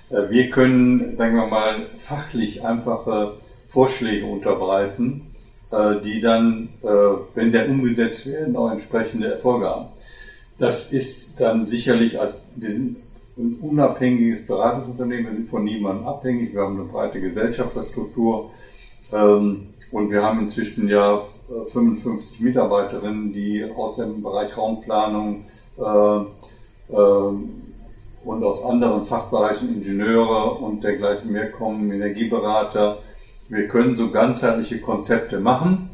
Äh, 0.09 0.29
wir 0.29 0.49
können, 0.49 1.17
sagen 1.17 1.35
wir 1.35 1.47
mal, 1.47 1.87
fachlich 1.97 2.65
einfache 2.65 3.33
Vorschläge 3.69 4.25
unterbreiten, 4.25 5.33
äh, 5.71 6.01
die 6.01 6.21
dann, 6.21 6.69
äh, 6.83 6.87
wenn 7.35 7.51
sie 7.51 7.57
dann 7.57 7.71
umgesetzt 7.71 8.25
werden, 8.25 8.55
auch 8.55 8.71
entsprechende 8.71 9.33
Erfolge 9.33 9.67
haben. 9.67 9.85
Das 10.57 10.91
ist 10.91 11.39
dann 11.39 11.67
sicherlich, 11.67 12.19
als 12.19 12.35
wir 12.55 12.71
sind 12.71 12.97
ein 13.37 13.57
unabhängiges 13.61 14.47
Beratungsunternehmen, 14.47 15.27
wir 15.27 15.37
sind 15.37 15.49
von 15.49 15.63
niemandem 15.63 16.07
abhängig, 16.07 16.53
wir 16.53 16.61
haben 16.61 16.79
eine 16.79 16.89
breite 16.89 17.21
Gesellschafterstruktur 17.21 18.49
ähm, 19.13 19.67
und 19.91 20.09
wir 20.09 20.23
haben 20.23 20.39
inzwischen 20.39 20.89
ja 20.89 21.21
55 21.67 22.39
Mitarbeiterinnen, 22.39 23.31
die 23.31 23.63
aus 23.63 23.97
dem 23.97 24.23
Bereich 24.23 24.57
Raumplanung 24.57 25.45
und 28.27 28.43
aus 28.43 28.63
anderen 28.63 29.05
Fachbereichen 29.05 29.75
Ingenieure 29.75 30.55
und 30.55 30.83
dergleichen 30.83 31.31
mehr 31.31 31.49
kommen, 31.49 31.89
Energieberater. 31.91 32.99
Wir 33.47 33.67
können 33.69 33.95
so 33.95 34.11
ganzheitliche 34.11 34.79
Konzepte 34.79 35.39
machen, 35.39 35.89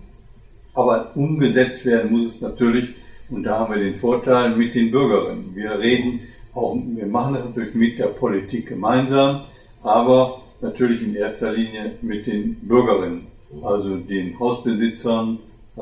aber 0.73 1.11
umgesetzt 1.13 1.85
werden 1.85 2.11
muss 2.11 2.25
es 2.25 2.41
natürlich, 2.41 2.95
und 3.29 3.43
da 3.43 3.59
haben 3.59 3.75
wir 3.75 3.83
den 3.83 3.95
Vorteil 3.95 4.55
mit 4.55 4.73
den 4.73 4.89
Bürgerinnen. 4.89 5.51
Wir 5.53 5.77
reden 5.77 6.21
auch, 6.55 6.75
wir 6.75 7.05
machen 7.05 7.35
das 7.35 7.45
natürlich 7.45 7.75
mit 7.75 7.99
der 7.99 8.07
Politik 8.07 8.67
gemeinsam, 8.67 9.41
aber 9.83 10.41
natürlich 10.61 11.03
in 11.03 11.15
erster 11.15 11.51
Linie 11.51 11.93
mit 12.01 12.25
den 12.25 12.55
Bürgerinnen, 12.61 13.27
also 13.61 13.97
den 13.97 14.39
Hausbesitzern, 14.39 15.37
äh, 15.77 15.81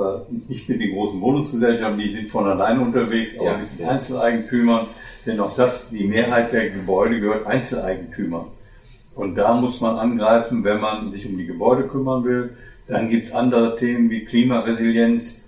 nicht 0.50 0.68
mit 0.68 0.82
den 0.82 0.92
großen 0.92 1.22
Wohnungsgesellschaften, 1.22 2.00
die 2.00 2.14
sind 2.14 2.30
von 2.30 2.46
alleine 2.46 2.82
unterwegs, 2.82 3.38
aber 3.38 3.52
ja, 3.52 3.58
mit 3.58 3.80
den 3.80 3.86
Einzeleigentümern 3.86 4.88
denn 5.26 5.40
auch 5.40 5.56
das, 5.56 5.90
die 5.90 6.08
Mehrheit 6.08 6.52
der 6.54 6.70
Gebäude 6.70 7.20
gehört 7.20 7.46
Einzeleigentümern. 7.46 8.46
Und 9.16 9.36
da 9.36 9.54
muss 9.54 9.82
man 9.82 9.98
angreifen, 9.98 10.64
wenn 10.64 10.80
man 10.80 11.12
sich 11.12 11.28
um 11.28 11.38
die 11.38 11.46
Gebäude 11.46 11.84
kümmern 11.84 12.24
will. 12.24 12.52
Dann 12.88 13.10
gibt 13.10 13.28
es 13.28 13.34
andere 13.34 13.78
Themen 13.78 14.10
wie 14.10 14.26
Klimaresilienz. 14.26 15.40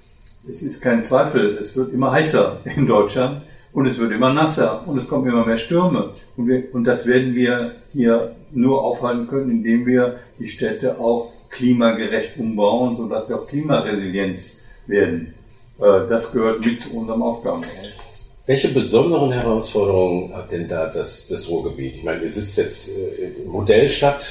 Es 0.50 0.62
ist 0.62 0.82
kein 0.82 1.03
Zweifel, 1.03 1.58
es 1.58 1.75
wird 1.75 1.94
immer 1.94 2.12
heißer 2.12 2.58
in 2.75 2.86
Deutschland 2.86 3.42
und 3.72 3.86
es 3.86 3.98
wird 3.98 4.12
immer 4.12 4.34
nasser 4.34 4.84
und 4.86 4.98
es 4.98 5.08
kommen 5.08 5.27
immer 5.27 5.46
mehr 5.46 5.58
Stürme. 5.58 6.12
Und, 6.36 6.48
wir, 6.48 6.63
und 6.74 6.84
das 6.84 7.06
werden 7.06 7.34
wir 7.34 7.72
hier 7.94 8.36
nur 8.51 8.84
aufhalten 8.84 9.27
können, 9.27 9.50
indem 9.50 9.86
wir 9.86 10.20
die 10.39 10.48
Städte 10.48 11.00
auch 11.00 11.32
klimagerecht 11.50 12.38
umbauen, 12.38 12.98
sodass 12.98 13.27
sie 13.27 13.34
auch 13.34 13.48
Klimaresilienz 13.48 14.62
werden. 14.88 15.34
Äh, 15.80 16.08
das 16.10 16.32
gehört 16.32 16.65
mit 16.65 16.80
zu 16.80 16.96
unserem 16.96 17.22
Aufgabenbereich. 17.22 18.02
Welche 18.45 18.67
besonderen 18.69 19.31
Herausforderungen 19.31 20.35
hat 20.35 20.51
denn 20.51 20.67
da 20.67 20.88
das, 20.88 21.29
das 21.29 21.47
Ruhrgebiet? 21.47 21.95
Ich 21.95 22.03
meine, 22.03 22.23
ihr 22.23 22.29
sitzt 22.29 22.57
jetzt 22.57 22.89
äh, 22.89 23.47
Modellstadt, 23.47 24.25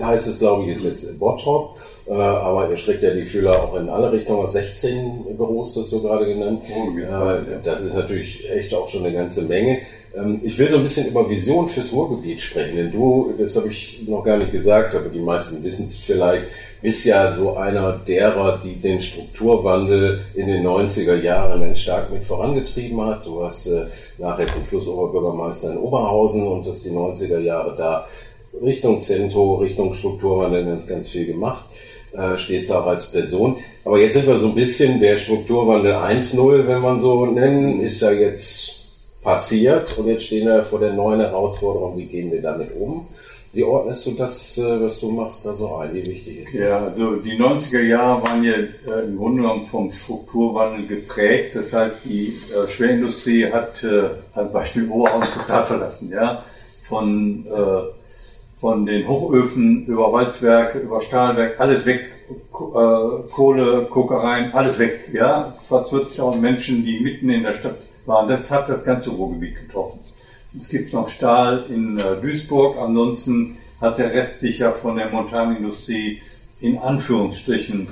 heißt 0.00 0.28
es 0.28 0.38
glaube 0.38 0.70
ich, 0.70 0.76
ist 0.76 0.84
jetzt 0.84 1.18
Bottrop, 1.18 1.76
äh, 2.06 2.12
aber 2.12 2.70
ihr 2.70 2.76
streckt 2.76 3.02
ja 3.02 3.12
die 3.12 3.24
Fühler 3.24 3.60
auch 3.60 3.74
in 3.74 3.88
alle 3.88 4.12
Richtungen. 4.12 4.48
16 4.48 5.36
Büros, 5.36 5.74
das 5.74 5.90
so 5.90 6.00
gerade 6.00 6.26
genannt. 6.26 6.62
Äh, 6.68 7.58
das 7.64 7.82
ist 7.82 7.94
natürlich 7.94 8.48
echt 8.48 8.72
auch 8.72 8.88
schon 8.88 9.04
eine 9.04 9.12
ganze 9.12 9.42
Menge. 9.42 9.78
Ähm, 10.16 10.38
ich 10.44 10.56
will 10.56 10.68
so 10.68 10.76
ein 10.76 10.84
bisschen 10.84 11.08
über 11.08 11.28
Vision 11.28 11.68
fürs 11.68 11.92
Ruhrgebiet 11.92 12.40
sprechen, 12.40 12.76
denn 12.76 12.92
du, 12.92 13.34
das 13.36 13.56
habe 13.56 13.66
ich 13.66 14.02
noch 14.06 14.22
gar 14.22 14.36
nicht 14.36 14.52
gesagt, 14.52 14.94
aber 14.94 15.08
die 15.08 15.18
meisten 15.18 15.64
wissen 15.64 15.86
es 15.86 15.96
vielleicht, 15.98 16.44
bist 16.82 17.04
ja 17.04 17.32
so 17.32 17.56
einer 17.56 17.92
derer, 17.92 18.58
die 18.62 18.80
den 18.80 19.02
Strukturwandel 19.02 20.20
in 20.34 20.46
den 20.46 20.66
90er 20.66 21.14
Jahren 21.14 21.60
ganz 21.60 21.80
stark 21.80 22.10
mit 22.10 22.24
vorangetrieben 22.24 23.00
hat. 23.04 23.26
Du 23.26 23.36
warst 23.36 23.66
äh, 23.66 23.86
nachher 24.18 24.46
zum 24.46 24.64
Schluss 24.66 24.86
Oberbürgermeister 24.86 25.72
in 25.72 25.78
Oberhausen 25.78 26.46
und 26.46 26.66
hast 26.66 26.84
die 26.84 26.90
90er 26.90 27.38
Jahre 27.38 27.74
da 27.76 28.06
Richtung 28.62 29.00
Zentro, 29.00 29.56
Richtung 29.56 29.94
Strukturwandel 29.94 30.64
ganz, 30.64 30.86
ganz 30.86 31.08
viel 31.08 31.26
gemacht. 31.26 31.64
Äh, 32.12 32.38
stehst 32.38 32.70
da 32.70 32.80
auch 32.80 32.86
als 32.86 33.06
Person. 33.06 33.56
Aber 33.84 34.00
jetzt 34.00 34.14
sind 34.14 34.26
wir 34.26 34.38
so 34.38 34.48
ein 34.48 34.54
bisschen 34.54 35.00
der 35.00 35.18
Strukturwandel 35.18 35.94
1.0, 35.94 36.66
wenn 36.66 36.80
man 36.80 37.00
so 37.00 37.26
nennen, 37.26 37.80
ist 37.82 38.00
ja 38.00 38.10
jetzt 38.10 38.80
passiert 39.22 39.96
und 39.98 40.06
jetzt 40.06 40.24
stehen 40.24 40.46
wir 40.46 40.62
vor 40.62 40.80
der 40.80 40.92
neuen 40.92 41.20
Herausforderung, 41.20 41.96
wie 41.98 42.06
gehen 42.06 42.32
wir 42.32 42.40
damit 42.42 42.70
um? 42.74 43.06
Wie 43.52 43.64
ordnest 43.64 44.06
du 44.06 44.12
das, 44.12 44.58
äh, 44.58 44.80
was 44.80 45.00
du 45.00 45.10
machst, 45.10 45.44
da 45.44 45.52
so 45.54 45.74
ein? 45.74 45.92
Wie 45.92 46.06
wichtig 46.06 46.38
ist 46.42 46.54
das? 46.54 46.60
Ja, 46.60 46.78
also 46.78 47.16
die 47.16 47.36
90er 47.36 47.82
Jahre 47.82 48.22
waren 48.22 48.44
ja 48.44 48.52
äh, 48.52 49.06
im 49.06 49.18
Grunde 49.18 49.42
genommen 49.42 49.64
vom 49.64 49.90
Strukturwandel 49.90 50.86
geprägt. 50.86 51.56
Das 51.56 51.72
heißt, 51.72 52.04
die 52.04 52.28
äh, 52.28 52.68
Schwerindustrie 52.68 53.46
hat 53.46 53.84
als 54.34 54.52
Beispiel 54.52 54.88
Oberhausen 54.88 55.34
total 55.34 55.64
verlassen. 55.64 56.10
Ja? 56.10 56.44
Von, 56.88 57.46
von 58.56 58.84
den 58.84 59.06
Hochöfen 59.06 59.86
über 59.86 60.12
Walzwerke, 60.12 60.80
über 60.80 61.00
Stahlwerk, 61.00 61.60
alles 61.60 61.86
weg. 61.86 62.06
Kohle, 62.50 63.86
Kokereien, 63.88 64.52
alles 64.52 64.78
weg. 64.80 65.08
Ja? 65.12 65.54
Fast 65.68 65.92
40.000 65.92 66.36
Menschen, 66.36 66.84
die 66.84 66.98
mitten 66.98 67.30
in 67.30 67.44
der 67.44 67.54
Stadt 67.54 67.76
waren. 68.06 68.28
Das 68.28 68.50
hat 68.50 68.68
das 68.68 68.84
ganze 68.84 69.10
Ruhrgebiet 69.10 69.56
getroffen. 69.56 69.99
Es 70.58 70.68
gibt 70.68 70.92
noch 70.92 71.08
Stahl 71.08 71.66
in 71.68 71.96
äh, 71.98 72.02
Duisburg, 72.20 72.76
ansonsten 72.76 73.56
hat 73.80 73.98
der 73.98 74.12
Rest 74.12 74.40
sich 74.40 74.58
ja 74.58 74.72
von 74.72 74.96
der 74.96 75.08
Montanindustrie 75.10 76.20
in 76.60 76.76
Anführungsstrichen 76.78 77.86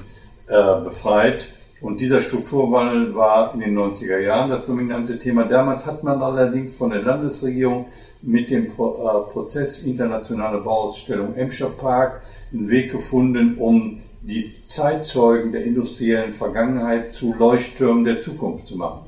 äh, 0.48 0.84
befreit. 0.84 1.48
Und 1.80 2.00
dieser 2.00 2.20
Strukturwandel 2.20 3.14
war 3.14 3.54
in 3.54 3.60
den 3.60 3.78
90er 3.78 4.18
Jahren 4.18 4.50
das 4.50 4.66
dominante 4.66 5.20
Thema. 5.20 5.44
Damals 5.44 5.86
hat 5.86 6.02
man 6.02 6.20
allerdings 6.20 6.76
von 6.76 6.90
der 6.90 7.02
Landesregierung 7.02 7.86
mit 8.22 8.50
dem 8.50 8.72
Pro 8.72 8.88
äh, 8.88 9.32
Prozess 9.32 9.84
internationale 9.84 10.58
Bauausstellung 10.58 11.36
Emscher 11.36 11.70
Park 11.70 12.22
einen 12.52 12.68
Weg 12.68 12.90
gefunden, 12.90 13.56
um 13.58 14.00
die 14.20 14.52
Zeitzeugen 14.66 15.52
der 15.52 15.64
industriellen 15.64 16.32
Vergangenheit 16.32 17.12
zu 17.12 17.32
Leuchttürmen 17.38 18.04
der 18.04 18.20
Zukunft 18.20 18.66
zu 18.66 18.76
machen. 18.76 19.06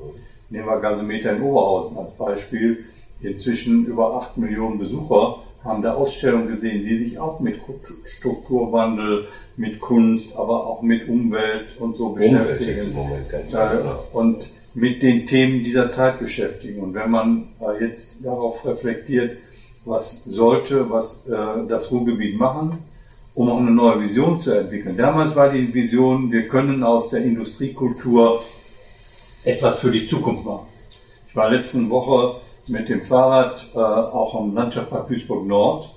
Nehmen 0.49 0.67
wir 0.67 0.79
Gasometer 0.79 1.33
in 1.33 1.41
Oberhausen 1.41 1.97
als 1.97 2.11
Beispiel 2.11 2.85
inzwischen 3.23 3.85
über 3.85 4.15
8 4.15 4.37
Millionen 4.37 4.79
Besucher 4.79 5.39
haben 5.63 5.81
da 5.81 5.93
Ausstellungen 5.93 6.47
gesehen, 6.47 6.83
die 6.83 6.97
sich 6.97 7.19
auch 7.19 7.39
mit 7.39 7.59
Strukturwandel, 8.17 9.27
mit 9.57 9.79
Kunst, 9.79 10.35
aber 10.35 10.65
auch 10.65 10.81
mit 10.81 11.07
Umwelt 11.07 11.77
und 11.79 11.95
so 11.95 12.09
beschäftigen. 12.09 12.95
Äh, 13.31 14.17
und 14.17 14.49
mit 14.73 15.03
den 15.03 15.25
Themen 15.25 15.63
dieser 15.63 15.89
Zeit 15.89 16.19
beschäftigen. 16.19 16.81
Und 16.81 16.93
wenn 16.93 17.11
man 17.11 17.49
äh, 17.59 17.85
jetzt 17.85 18.25
darauf 18.25 18.65
reflektiert, 18.65 19.37
was 19.85 20.23
sollte, 20.25 20.89
was 20.89 21.27
äh, 21.27 21.35
das 21.67 21.91
Ruhrgebiet 21.91 22.37
machen, 22.37 22.77
um 23.33 23.49
auch 23.49 23.59
eine 23.59 23.71
neue 23.71 24.01
Vision 24.01 24.41
zu 24.41 24.51
entwickeln. 24.51 24.97
Damals 24.97 25.35
war 25.35 25.49
die 25.49 25.73
Vision, 25.73 26.31
wir 26.31 26.47
können 26.47 26.83
aus 26.83 27.09
der 27.09 27.23
Industriekultur 27.23 28.43
etwas 29.43 29.79
für 29.79 29.91
die 29.91 30.07
Zukunft 30.07 30.45
machen. 30.45 30.67
Ich 31.29 31.35
war 31.35 31.49
letzte 31.49 31.89
Woche 31.89 32.35
mit 32.67 32.89
dem 32.89 33.03
Fahrrad 33.03 33.65
äh, 33.73 33.79
auch 33.79 34.35
am 34.35 34.53
Landschaftspark 34.53 35.07
Duisburg 35.07 35.45
Nord. 35.45 35.89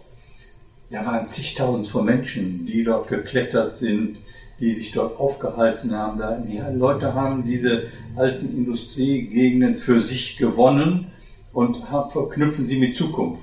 da 0.90 1.04
waren 1.04 1.26
zigtausend 1.26 1.86
von 1.86 2.04
Menschen, 2.04 2.66
die 2.66 2.84
dort 2.84 3.08
geklettert 3.08 3.78
sind, 3.78 4.18
die 4.60 4.72
sich 4.72 4.92
dort 4.92 5.18
aufgehalten 5.18 5.96
haben. 5.96 6.20
Die 6.46 6.60
Leute 6.76 7.14
haben 7.14 7.44
diese 7.44 7.84
alten 8.16 8.56
Industriegegenden 8.56 9.76
für 9.76 10.00
sich 10.00 10.36
gewonnen 10.36 11.10
und 11.52 11.82
verknüpfen 12.08 12.66
sie 12.66 12.78
mit 12.78 12.96
Zukunft. 12.96 13.42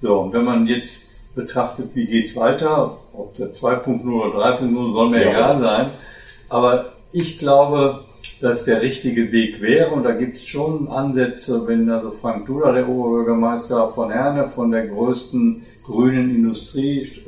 So, 0.00 0.20
und 0.20 0.32
wenn 0.32 0.44
man 0.44 0.66
jetzt 0.66 1.34
betrachtet, 1.34 1.90
wie 1.94 2.06
geht's 2.06 2.36
weiter, 2.36 2.98
ob 3.12 3.34
der 3.36 3.52
2.0 3.52 4.04
oder 4.04 4.58
3.0 4.58 4.92
soll 4.92 5.10
mir 5.10 5.24
ja. 5.24 5.30
egal 5.30 5.60
sein, 5.60 5.90
aber 6.48 6.92
ich 7.12 7.38
glaube, 7.38 8.04
dass 8.40 8.64
der 8.64 8.82
richtige 8.82 9.30
Weg 9.32 9.60
wäre 9.60 9.90
und 9.90 10.04
da 10.04 10.12
gibt 10.12 10.36
es 10.36 10.46
schon 10.46 10.88
Ansätze, 10.88 11.66
wenn 11.66 11.88
also 11.90 12.10
Frank 12.10 12.46
Duda, 12.46 12.72
der 12.72 12.88
Oberbürgermeister 12.88 13.90
von 13.92 14.10
Herne, 14.10 14.48
von 14.48 14.70
der 14.70 14.86
größten 14.86 15.64
grünen 15.82 16.34
Industriefläche 16.34 17.24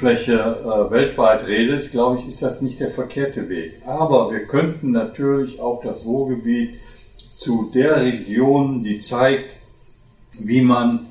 äh, 0.00 0.90
weltweit 0.90 1.46
redet, 1.46 1.90
glaube 1.90 2.18
ich, 2.18 2.28
ist 2.28 2.42
das 2.42 2.60
nicht 2.60 2.80
der 2.80 2.90
verkehrte 2.90 3.48
Weg. 3.48 3.82
Aber 3.86 4.32
wir 4.32 4.46
könnten 4.46 4.92
natürlich 4.92 5.60
auch 5.60 5.82
das 5.82 6.04
Ruhrgebiet 6.04 6.74
zu 7.16 7.70
der 7.74 8.00
Region, 8.02 8.82
die 8.82 8.98
zeigt, 9.00 9.56
wie 10.38 10.62
man 10.62 11.06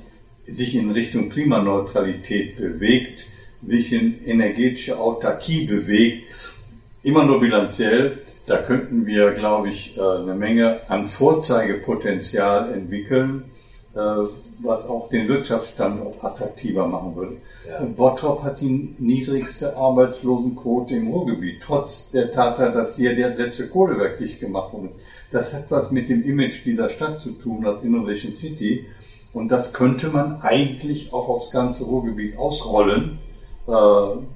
sich 0.46 0.74
in 0.74 0.90
Richtung 0.90 1.30
Klimaneutralität 1.30 2.56
bewegt, 2.56 3.24
sich 3.66 3.92
in 3.92 4.22
energetische 4.24 4.98
Autarkie 4.98 5.66
bewegt, 5.66 6.24
immer 7.02 7.24
nur 7.24 7.40
bilanziell. 7.40 8.18
Da 8.46 8.58
könnten 8.58 9.06
wir, 9.06 9.32
glaube 9.32 9.68
ich, 9.68 9.96
äh, 9.96 10.00
eine 10.00 10.34
Menge 10.34 10.80
an 10.88 11.06
Vorzeigepotenzial 11.06 12.72
entwickeln, 12.72 13.44
äh, 13.94 13.98
was 14.62 14.86
auch 14.88 15.08
den 15.08 15.28
Wirtschaftsstandort 15.28 16.22
attraktiver 16.22 16.86
machen 16.86 17.16
würde. 17.16 17.36
Ja. 17.68 17.82
Bottrop 17.96 18.42
hat 18.42 18.60
die 18.60 18.94
niedrigste 18.98 19.76
Arbeitslosenquote 19.76 20.94
im 20.94 21.08
Ruhrgebiet, 21.08 21.62
trotz 21.62 22.10
der 22.10 22.30
Tatsache, 22.30 22.72
dass 22.72 22.96
hier 22.96 23.16
der 23.16 23.34
letzte 23.34 23.68
Kohlewerk 23.68 24.18
dicht 24.18 24.40
gemacht 24.40 24.74
wurde. 24.74 24.90
Das 25.30 25.54
hat 25.54 25.70
was 25.70 25.90
mit 25.90 26.10
dem 26.10 26.22
Image 26.22 26.64
dieser 26.66 26.90
Stadt 26.90 27.22
zu 27.22 27.30
tun 27.30 27.66
als 27.66 27.82
Innovation 27.82 28.34
City. 28.34 28.84
Und 29.32 29.48
das 29.48 29.72
könnte 29.72 30.08
man 30.08 30.42
eigentlich 30.42 31.12
auch 31.12 31.28
aufs 31.28 31.50
ganze 31.50 31.84
Ruhrgebiet 31.84 32.36
ausrollen. 32.36 33.18
Äh, 33.66 33.72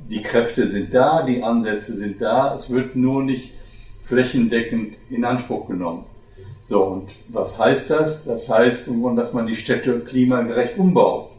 die 0.09 0.23
Kräfte 0.23 0.67
sind 0.67 0.95
da, 0.95 1.23
die 1.23 1.43
Ansätze 1.43 1.95
sind 1.95 2.23
da, 2.23 2.57
es 2.57 2.71
wird 2.71 2.97
nur 2.97 3.23
nicht 3.23 3.53
flächendeckend 4.09 4.95
in 5.11 5.25
Anspruch 5.25 5.69
genommen. 5.69 6.05
So, 6.67 6.83
und 6.83 7.11
was 7.29 7.59
heißt 7.59 7.91
das? 7.91 8.25
Das 8.25 8.49
heißt, 8.49 8.89
dass 9.17 9.33
man 9.33 9.47
die 9.47 9.57
Städte 9.57 10.01
klimagerecht 10.01 10.77
umbaut, 10.79 11.31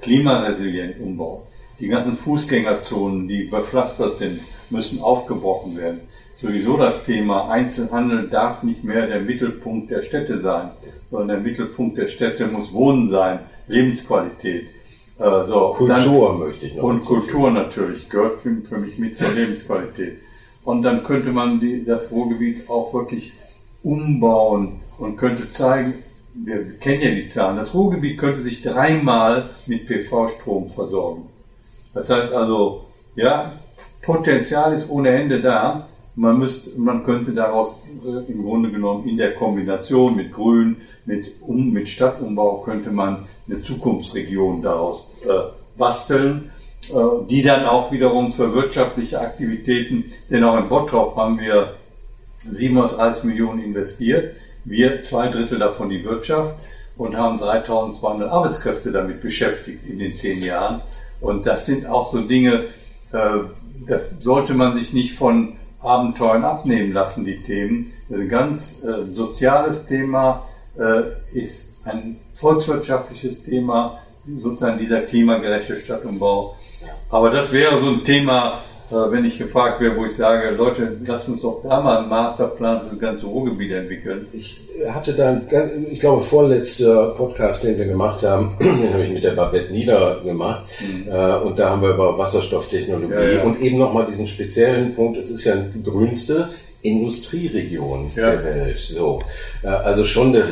klimaresilient 0.00 1.00
umbaut. 1.00 1.46
Die 1.80 1.88
ganzen 1.88 2.16
Fußgängerzonen, 2.16 3.26
die 3.26 3.44
bepflastert 3.44 4.18
sind, 4.18 4.40
müssen 4.70 5.00
aufgebrochen 5.00 5.76
werden. 5.76 6.00
Sowieso 6.34 6.76
das 6.76 7.04
Thema 7.04 7.50
Einzelhandel 7.50 8.28
darf 8.28 8.62
nicht 8.62 8.84
mehr 8.84 9.06
der 9.06 9.20
Mittelpunkt 9.20 9.90
der 9.90 10.02
Städte 10.02 10.40
sein 10.40 10.70
sondern 11.14 11.42
der 11.42 11.46
Mittelpunkt 11.46 11.96
der 11.96 12.08
Städte 12.08 12.48
muss 12.48 12.72
Wohnen 12.72 13.08
sein, 13.08 13.38
Lebensqualität. 13.68 14.66
Äh, 15.18 15.44
so, 15.44 15.74
Kultur 15.76 16.28
dann, 16.28 16.38
möchte 16.40 16.66
ich 16.66 16.74
noch. 16.74 16.82
Und 16.82 17.04
Kultur 17.04 17.52
natürlich 17.52 18.08
gehört 18.08 18.40
für, 18.40 18.56
für, 18.64 18.78
mich 18.78 18.98
mit 18.98 19.16
zur 19.16 19.30
Lebensqualität. 19.30 20.18
Und 20.64 20.82
dann 20.82 21.04
könnte 21.04 21.30
man 21.30 21.60
die, 21.60 21.84
das 21.84 22.10
Ruhrgebiet 22.10 22.68
auch 22.68 22.92
wirklich 22.94 23.32
umbauen 23.82 24.80
und 24.98 25.16
könnte 25.16 25.50
zeigen, 25.50 25.94
wir 26.34 26.78
kennen 26.78 27.02
ja 27.02 27.10
die 27.10 27.28
Zahlen, 27.28 27.56
das 27.56 27.74
Ruhrgebiet 27.74 28.18
könnte 28.18 28.42
sich 28.42 28.62
dreimal 28.62 29.50
mit 29.66 29.86
PV-Strom 29.86 30.70
versorgen. 30.70 31.28
Das 31.92 32.10
heißt 32.10 32.32
also, 32.32 32.86
ja, 33.14 33.52
Potenzial 34.02 34.74
ist 34.74 34.90
ohne 34.90 35.10
Ende 35.10 35.40
da. 35.40 35.88
Man, 36.16 36.38
müsste, 36.38 36.78
man 36.78 37.04
könnte 37.04 37.32
daraus 37.32 37.82
äh, 38.04 38.30
im 38.30 38.44
Grunde 38.44 38.70
genommen 38.70 39.08
in 39.08 39.16
der 39.16 39.34
Kombination 39.34 40.14
mit 40.14 40.32
Grün, 40.32 40.76
mit, 41.06 41.30
um, 41.40 41.72
mit 41.72 41.88
Stadtumbau 41.88 42.60
könnte 42.60 42.90
man 42.90 43.26
eine 43.48 43.62
Zukunftsregion 43.62 44.62
daraus 44.62 45.04
äh, 45.24 45.28
basteln, 45.76 46.50
die 47.28 47.42
dann 47.42 47.66
auch 47.66 47.92
wiederum 47.92 48.32
für 48.32 48.54
wirtschaftliche 48.54 49.20
Aktivitäten, 49.20 50.04
denn 50.30 50.44
auch 50.44 50.58
in 50.58 50.68
Bottrop 50.68 51.16
haben 51.16 51.38
wir 51.38 51.74
730 52.38 53.24
Millionen 53.24 53.62
investiert, 53.62 54.36
wir 54.64 55.02
zwei 55.02 55.28
Drittel 55.28 55.58
davon 55.58 55.90
die 55.90 56.04
Wirtschaft 56.04 56.54
und 56.96 57.16
haben 57.16 57.38
3200 57.38 58.30
Arbeitskräfte 58.30 58.92
damit 58.92 59.20
beschäftigt 59.20 59.86
in 59.86 59.98
den 59.98 60.16
zehn 60.16 60.42
Jahren. 60.42 60.80
Und 61.20 61.46
das 61.46 61.66
sind 61.66 61.86
auch 61.86 62.10
so 62.10 62.20
Dinge, 62.20 62.66
äh, 63.12 63.40
das 63.86 64.10
sollte 64.20 64.54
man 64.54 64.76
sich 64.76 64.92
nicht 64.92 65.14
von 65.14 65.54
Abenteuern 65.80 66.44
abnehmen 66.44 66.92
lassen, 66.92 67.24
die 67.24 67.42
Themen. 67.42 67.92
Ein 68.10 68.28
ganz 68.28 68.82
äh, 68.84 69.04
soziales 69.12 69.86
Thema, 69.86 70.44
äh, 70.78 71.38
ist 71.38 71.74
ein 71.84 72.16
volkswirtschaftliches 72.34 73.42
Thema, 73.42 73.98
sozusagen 74.40 74.78
dieser 74.78 75.02
klimagerechte 75.02 75.76
Stadtumbau. 75.76 76.56
Aber 77.10 77.30
das 77.30 77.52
wäre 77.52 77.80
so 77.80 77.90
ein 77.90 78.04
Thema, 78.04 78.62
äh, 78.90 79.10
wenn 79.10 79.24
ich 79.24 79.38
gefragt 79.38 79.80
wäre, 79.80 79.96
wo 79.96 80.04
ich 80.04 80.14
sage, 80.14 80.50
Leute, 80.50 80.96
lasst 81.06 81.28
uns 81.28 81.42
doch 81.42 81.62
da 81.62 81.80
mal 81.80 81.98
einen 81.98 82.08
Masterplan 82.08 82.82
für 82.82 82.90
das 82.90 82.98
ganze 82.98 83.26
Ruhrgebiet 83.26 83.72
entwickeln. 83.72 84.26
Ich 84.32 84.60
hatte 84.88 85.14
da, 85.14 85.40
ich 85.90 86.00
glaube, 86.00 86.22
vorletzter 86.22 87.14
Podcast, 87.16 87.64
den 87.64 87.78
wir 87.78 87.86
gemacht 87.86 88.22
haben, 88.22 88.56
den 88.60 88.92
habe 88.92 89.04
ich 89.04 89.10
mit 89.10 89.24
der 89.24 89.32
Babette 89.32 89.72
Nieder 89.72 90.20
gemacht. 90.24 90.64
Mhm. 90.80 91.10
Äh, 91.10 91.36
und 91.36 91.58
da 91.58 91.70
haben 91.70 91.82
wir 91.82 91.90
über 91.90 92.18
Wasserstofftechnologie 92.18 93.12
ja, 93.12 93.22
ja. 93.22 93.42
und 93.42 93.60
eben 93.60 93.78
nochmal 93.78 94.06
diesen 94.06 94.28
speziellen 94.28 94.94
Punkt, 94.94 95.18
es 95.18 95.30
ist 95.30 95.44
ja 95.44 95.54
die 95.56 95.82
grünste 95.82 96.50
Industrieregion 96.84 98.10
ja. 98.14 98.30
der 98.30 98.44
Welt. 98.44 98.78
So, 98.78 99.22
äh, 99.62 99.68
also 99.68 100.04
schon 100.04 100.28
eine, 100.28 100.44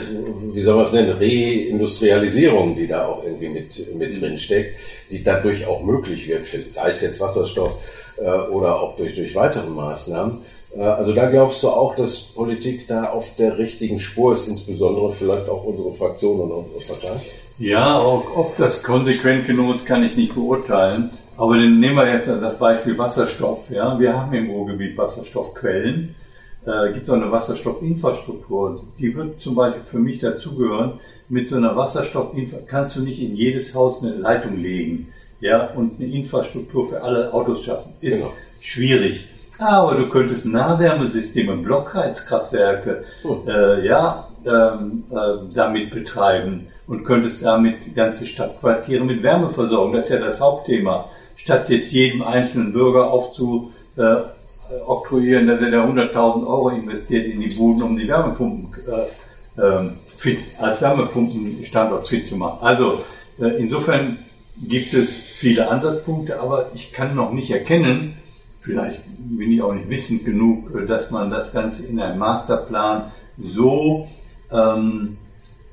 wie 0.52 0.62
soll 0.62 0.76
man 0.76 0.86
es 0.86 0.92
nennen, 0.92 1.16
Reindustrialisierung, 1.20 2.74
die 2.74 2.88
da 2.88 3.06
auch 3.06 3.22
irgendwie 3.22 3.50
mit, 3.50 3.94
mit 3.94 4.16
mhm. 4.16 4.20
drin 4.20 4.38
steckt, 4.38 4.78
die 5.10 5.22
dadurch 5.22 5.66
auch 5.66 5.82
möglich 5.84 6.26
wird, 6.26 6.46
sei 6.70 6.90
es 6.90 7.02
jetzt 7.02 7.20
Wasserstoff 7.20 7.76
äh, 8.16 8.24
oder 8.24 8.80
auch 8.80 8.96
durch, 8.96 9.14
durch 9.14 9.34
weitere 9.34 9.68
Maßnahmen. 9.68 10.38
Äh, 10.74 10.80
also 10.80 11.12
da 11.12 11.28
glaubst 11.28 11.62
du 11.62 11.68
auch, 11.68 11.94
dass 11.96 12.18
Politik 12.18 12.88
da 12.88 13.10
auf 13.10 13.36
der 13.36 13.58
richtigen 13.58 14.00
Spur 14.00 14.32
ist, 14.32 14.48
insbesondere 14.48 15.12
vielleicht 15.12 15.50
auch 15.50 15.64
unsere 15.64 15.94
Fraktion 15.94 16.40
und 16.40 16.50
unsere 16.50 16.80
Partei? 16.80 17.20
Ja, 17.58 17.98
auch, 17.98 18.24
ob 18.34 18.56
das 18.56 18.82
konsequent 18.82 19.46
genug 19.46 19.76
ist, 19.76 19.84
kann 19.84 20.02
ich 20.02 20.16
nicht 20.16 20.34
beurteilen. 20.34 21.10
Aber 21.36 21.56
dann 21.56 21.78
nehmen 21.78 21.96
wir 21.96 22.10
jetzt 22.10 22.26
das 22.26 22.58
Beispiel 22.58 22.96
Wasserstoff. 22.96 23.68
Ja, 23.70 23.98
wir 23.98 24.18
haben 24.18 24.32
im 24.32 24.50
Ruhrgebiet 24.50 24.96
Wasserstoffquellen 24.96 26.14
äh, 26.66 26.92
gibt 26.92 27.10
auch 27.10 27.14
eine 27.14 27.32
Wasserstoffinfrastruktur. 27.32 28.84
Die 28.98 29.14
wird 29.14 29.40
zum 29.40 29.54
Beispiel 29.54 29.82
für 29.84 29.98
mich 29.98 30.18
dazugehören. 30.18 31.00
Mit 31.28 31.48
so 31.48 31.56
einer 31.56 31.76
Wasserstoffinfrastruktur 31.76 32.68
kannst 32.68 32.96
du 32.96 33.00
nicht 33.00 33.20
in 33.20 33.34
jedes 33.34 33.74
Haus 33.74 34.02
eine 34.02 34.14
Leitung 34.14 34.56
legen, 34.56 35.08
ja, 35.40 35.66
und 35.70 35.98
eine 35.98 36.08
Infrastruktur 36.08 36.86
für 36.86 37.02
alle 37.02 37.32
Autos 37.32 37.64
schaffen. 37.64 37.92
Ist 38.00 38.20
genau. 38.20 38.32
schwierig. 38.60 39.28
Aber 39.58 39.94
du 39.94 40.08
könntest 40.08 40.46
Nahwärmesysteme, 40.46 41.56
Blockheizkraftwerke, 41.56 43.04
hm. 43.22 43.48
äh, 43.48 43.86
ja, 43.86 44.28
ähm, 44.44 45.04
äh, 45.10 45.54
damit 45.54 45.90
betreiben 45.90 46.66
und 46.86 47.04
könntest 47.04 47.44
damit 47.44 47.94
ganze 47.94 48.26
Stadtquartiere 48.26 49.04
mit 49.04 49.22
Wärme 49.22 49.50
versorgen. 49.50 49.92
Das 49.94 50.06
ist 50.06 50.12
ja 50.12 50.24
das 50.24 50.40
Hauptthema. 50.40 51.08
Statt 51.36 51.68
jetzt 51.68 51.92
jedem 51.92 52.22
einzelnen 52.22 52.72
Bürger 52.72 53.10
aufzu, 53.10 53.72
äh, 53.96 54.16
oktroyieren, 54.86 55.46
dass 55.46 55.60
er 55.60 55.70
da 55.70 55.84
100.000 55.84 56.46
Euro 56.46 56.70
investiert 56.70 57.26
in 57.26 57.40
die 57.40 57.54
Buden, 57.54 57.82
um 57.82 57.96
die 57.96 58.08
Wärmepumpen 58.08 58.68
äh, 58.88 59.60
äh, 59.60 59.90
fit, 60.06 60.38
als 60.58 60.80
Wärmepumpenstandort 60.80 62.08
fit 62.08 62.28
zu 62.28 62.36
machen. 62.36 62.58
Also 62.62 63.00
äh, 63.40 63.58
insofern 63.58 64.18
gibt 64.56 64.94
es 64.94 65.16
viele 65.16 65.70
Ansatzpunkte, 65.70 66.40
aber 66.40 66.70
ich 66.74 66.92
kann 66.92 67.14
noch 67.14 67.32
nicht 67.32 67.50
erkennen, 67.50 68.14
vielleicht 68.60 69.00
bin 69.18 69.52
ich 69.52 69.62
auch 69.62 69.74
nicht 69.74 69.90
wissend 69.90 70.24
genug, 70.24 70.74
äh, 70.74 70.86
dass 70.86 71.10
man 71.10 71.30
das 71.30 71.52
Ganze 71.52 71.86
in 71.86 72.00
einem 72.00 72.18
Masterplan 72.18 73.12
so 73.38 74.08
ähm, 74.50 75.16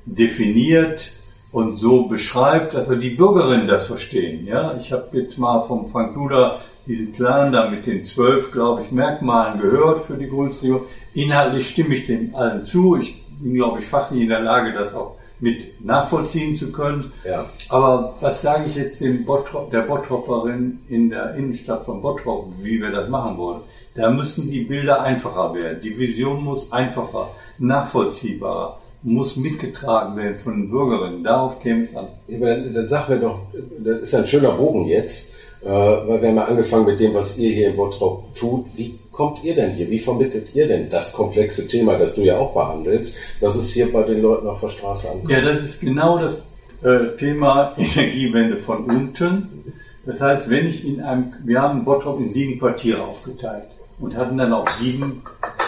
definiert 0.06 1.12
und 1.52 1.76
so 1.76 2.06
beschreibt, 2.06 2.74
dass 2.74 2.88
die 2.88 3.10
Bürgerinnen 3.10 3.66
das 3.66 3.86
verstehen. 3.86 4.46
Ja, 4.46 4.74
ich 4.78 4.92
habe 4.92 5.08
jetzt 5.12 5.38
mal 5.38 5.62
vom 5.62 5.88
Frank 5.88 6.14
Duda 6.14 6.60
diesen 6.90 7.12
Plan 7.12 7.52
da 7.52 7.70
mit 7.70 7.86
den 7.86 8.04
zwölf, 8.04 8.50
glaube 8.50 8.82
ich, 8.82 8.90
Merkmalen 8.90 9.60
gehört 9.60 10.02
für 10.02 10.14
die 10.14 10.28
Grundregierung. 10.28 10.82
Inhaltlich 11.14 11.70
stimme 11.70 11.94
ich 11.94 12.06
dem 12.06 12.34
allen 12.34 12.64
zu. 12.64 12.96
Ich 12.96 13.24
bin, 13.38 13.54
glaube 13.54 13.78
ich, 13.78 13.86
fachlich 13.86 14.22
in 14.22 14.28
der 14.28 14.40
Lage, 14.40 14.72
das 14.72 14.92
auch 14.92 15.16
mit 15.38 15.84
nachvollziehen 15.84 16.56
zu 16.56 16.72
können. 16.72 17.12
Ja. 17.24 17.46
Aber 17.68 18.16
was 18.20 18.42
sage 18.42 18.64
ich 18.66 18.74
jetzt 18.74 19.00
dem 19.00 19.24
Bottrop, 19.24 19.70
der 19.70 19.82
Bottropperin 19.82 20.80
in 20.88 21.10
der 21.10 21.34
Innenstadt 21.36 21.84
von 21.84 22.02
Bottrop, 22.02 22.52
wie 22.60 22.80
wir 22.80 22.90
das 22.90 23.08
machen 23.08 23.38
wollen? 23.38 23.60
Da 23.94 24.10
müssen 24.10 24.50
die 24.50 24.62
Bilder 24.62 25.02
einfacher 25.02 25.54
werden. 25.54 25.80
Die 25.82 25.96
Vision 25.96 26.42
muss 26.42 26.72
einfacher, 26.72 27.30
nachvollziehbarer, 27.58 28.78
muss 29.02 29.36
mitgetragen 29.36 30.16
werden 30.16 30.36
von 30.36 30.54
den 30.54 30.70
Bürgerinnen. 30.70 31.22
Darauf 31.22 31.60
käme 31.60 31.82
es 31.82 31.96
an. 31.96 32.08
Ja, 32.26 32.38
dann, 32.40 32.74
dann 32.74 32.88
sag 32.88 33.08
mir 33.08 33.18
doch, 33.18 33.40
das 33.78 34.00
ist 34.00 34.14
ein 34.14 34.26
schöner 34.26 34.52
Bogen 34.52 34.86
jetzt, 34.86 35.34
äh, 35.62 35.68
weil 35.68 36.22
wir 36.22 36.28
haben 36.28 36.36
ja 36.36 36.44
angefangen 36.44 36.86
mit 36.86 37.00
dem, 37.00 37.14
was 37.14 37.36
ihr 37.38 37.50
hier 37.50 37.68
in 37.68 37.76
Bottrop 37.76 38.34
tut. 38.34 38.66
Wie 38.76 38.98
kommt 39.12 39.44
ihr 39.44 39.54
denn 39.54 39.72
hier? 39.72 39.90
Wie 39.90 39.98
vermittelt 39.98 40.48
ihr 40.54 40.66
denn 40.66 40.88
das 40.88 41.12
komplexe 41.12 41.68
Thema, 41.68 41.98
das 41.98 42.14
du 42.14 42.22
ja 42.22 42.38
auch 42.38 42.54
behandelst, 42.54 43.16
dass 43.40 43.56
es 43.56 43.70
hier 43.70 43.92
bei 43.92 44.02
den 44.02 44.22
Leuten 44.22 44.46
auf 44.46 44.60
der 44.60 44.70
Straße 44.70 45.10
ankommt? 45.10 45.30
Ja, 45.30 45.40
das 45.42 45.62
ist 45.62 45.80
genau 45.80 46.18
das 46.18 46.42
äh, 46.82 47.16
Thema 47.18 47.74
Energiewende 47.78 48.56
von 48.56 48.84
unten. 48.84 49.72
Das 50.06 50.20
heißt, 50.20 50.48
wenn 50.48 50.66
ich 50.66 50.86
in 50.86 51.02
einem, 51.02 51.34
wir 51.44 51.60
haben 51.60 51.84
Bottrop 51.84 52.18
in 52.20 52.32
sieben 52.32 52.58
Quartiere 52.58 53.02
aufgeteilt 53.02 53.64
und 53.98 54.16
hatten 54.16 54.38
dann 54.38 54.52
auch 54.52 54.68
sieben 54.68 55.22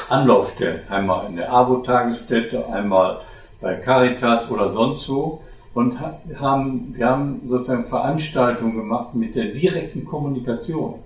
Anlaufstellen. 0.09 0.81
Einmal 0.89 1.27
in 1.29 1.37
der 1.37 1.53
ABO-Tagesstätte, 1.53 2.67
einmal 2.73 3.21
bei 3.61 3.75
Caritas 3.75 4.51
oder 4.51 4.71
sonst 4.71 5.09
wo. 5.09 5.41
Und 5.75 5.99
haben, 6.01 6.95
wir 6.95 7.07
haben 7.07 7.41
sozusagen 7.47 7.87
Veranstaltungen 7.87 8.77
gemacht 8.77 9.15
mit 9.15 9.35
der 9.35 9.47
direkten 9.47 10.05
Kommunikation. 10.05 10.97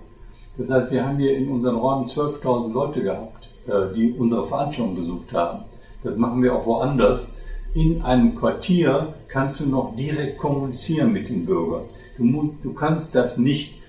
Das 0.57 0.69
heißt, 0.69 0.91
wir 0.91 1.05
haben 1.05 1.17
hier 1.17 1.37
in 1.37 1.49
unseren 1.49 1.77
Räumen 1.77 2.05
12.000 2.05 2.73
Leute 2.73 3.03
gehabt, 3.03 3.47
äh, 3.67 3.93
die 3.95 4.11
unsere 4.11 4.45
Veranstaltung 4.45 4.95
besucht 4.95 5.33
haben. 5.33 5.59
Das 6.03 6.17
machen 6.17 6.43
wir 6.43 6.55
auch 6.55 6.65
woanders. 6.65 7.27
In 7.73 8.01
einem 8.01 8.35
Quartier 8.35 9.13
kannst 9.27 9.59
du 9.59 9.67
noch 9.67 9.95
direkt 9.95 10.37
kommunizieren 10.37 11.13
mit 11.13 11.29
den 11.29 11.45
Bürgern. 11.45 11.83
Du, 12.17 12.55
du 12.63 12.73
kannst 12.73 13.13
das 13.13 13.37
nicht 13.37 13.81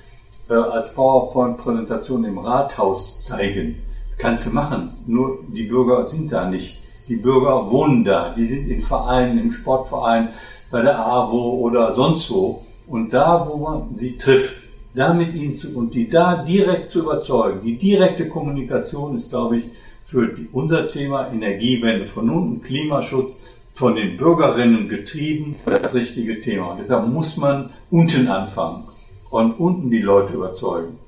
äh, 0.49 0.55
als 0.55 0.95
PowerPoint-Präsentation 0.95 2.25
im 2.25 2.39
Rathaus 2.39 3.25
zeigen. 3.25 3.77
Kannst 4.19 4.47
du 4.47 4.51
machen, 4.51 4.91
nur 5.07 5.39
die 5.49 5.63
Bürger 5.63 6.07
sind 6.07 6.33
da 6.33 6.49
nicht. 6.49 6.79
Die 7.09 7.17
Bürger 7.17 7.71
wohnen 7.71 8.05
da, 8.05 8.35
die 8.35 8.47
sind 8.47 8.69
in 8.69 8.83
Vereinen, 8.83 9.39
im 9.39 9.53
Sportverein, 9.53 10.31
bei 10.71 10.83
der 10.83 10.99
AWO 10.99 11.61
oder 11.61 11.95
sonst 11.95 12.31
wo. 12.31 12.65
Und 12.87 13.13
da, 13.13 13.47
wo 13.49 13.57
man 13.57 13.97
sie 13.97 14.17
trifft, 14.17 14.57
da 14.95 15.13
mit 15.13 15.35
ihnen 15.35 15.57
zu, 15.57 15.77
und 15.77 15.95
die 15.95 16.09
da 16.09 16.43
direkt 16.43 16.93
zu 16.93 17.01
überzeugen, 17.01 17.61
die 17.63 17.77
direkte 17.77 18.29
Kommunikation 18.29 19.17
ist, 19.17 19.31
glaube 19.31 19.59
ich, 19.59 19.65
für 20.05 20.35
unser 20.53 20.91
Thema 20.91 21.29
Energiewende 21.31 22.07
von 22.07 22.31
unten, 22.31 22.63
Klimaschutz, 22.63 23.33
von 23.75 23.95
den 23.95 24.17
Bürgerinnen 24.17 24.89
getrieben, 24.89 25.55
das 25.65 25.95
richtige 25.95 26.41
Thema. 26.41 26.73
Und 26.73 26.81
deshalb 26.81 27.07
muss 27.07 27.37
man 27.37 27.71
unten 27.91 28.27
anfangen 28.27 28.85
und 29.31 29.53
unten 29.53 29.91
die 29.91 30.01
Leute 30.01 30.35
überzeugen. 30.35 30.99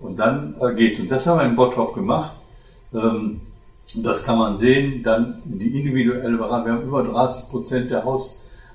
Und 0.00 0.18
dann 0.18 0.54
äh, 0.60 0.74
geht's. 0.74 1.00
Und 1.00 1.10
das 1.10 1.26
haben 1.26 1.40
wir 1.40 1.46
in 1.46 1.56
Bottrop 1.56 1.94
gemacht. 1.94 2.32
Ähm, 2.94 3.40
das 3.94 4.24
kann 4.24 4.38
man 4.38 4.58
sehen. 4.58 5.02
Dann 5.02 5.42
die 5.44 5.78
individuelle 5.78 6.36
Beratung. 6.36 6.66
Wir 6.66 6.72
haben 6.74 6.82
über 6.82 7.02
30 7.02 7.48
Prozent 7.48 7.90
der 7.90 8.06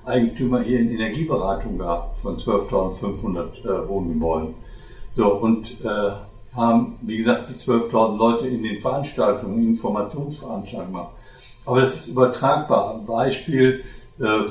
Hauseigentümer 0.06 0.62
hier 0.62 0.80
in 0.80 0.92
Energieberatung 0.92 1.78
gehabt 1.78 2.18
von 2.18 2.38
12.500 2.38 3.40
äh, 3.64 3.88
Wohngebäuden. 3.88 4.56
So, 5.16 5.34
und 5.34 5.84
äh, 5.84 6.12
haben, 6.56 6.98
wie 7.02 7.18
gesagt, 7.18 7.50
die 7.50 7.54
12.000 7.54 8.18
Leute 8.18 8.48
in 8.48 8.64
den 8.64 8.80
Veranstaltungen, 8.80 9.68
Informationsveranstaltungen 9.68 10.94
gemacht. 10.94 11.12
Aber 11.66 11.82
das 11.82 11.96
ist 11.96 12.08
übertragbar. 12.08 13.02
Beispiel, 13.06 13.84
äh, 14.20 14.50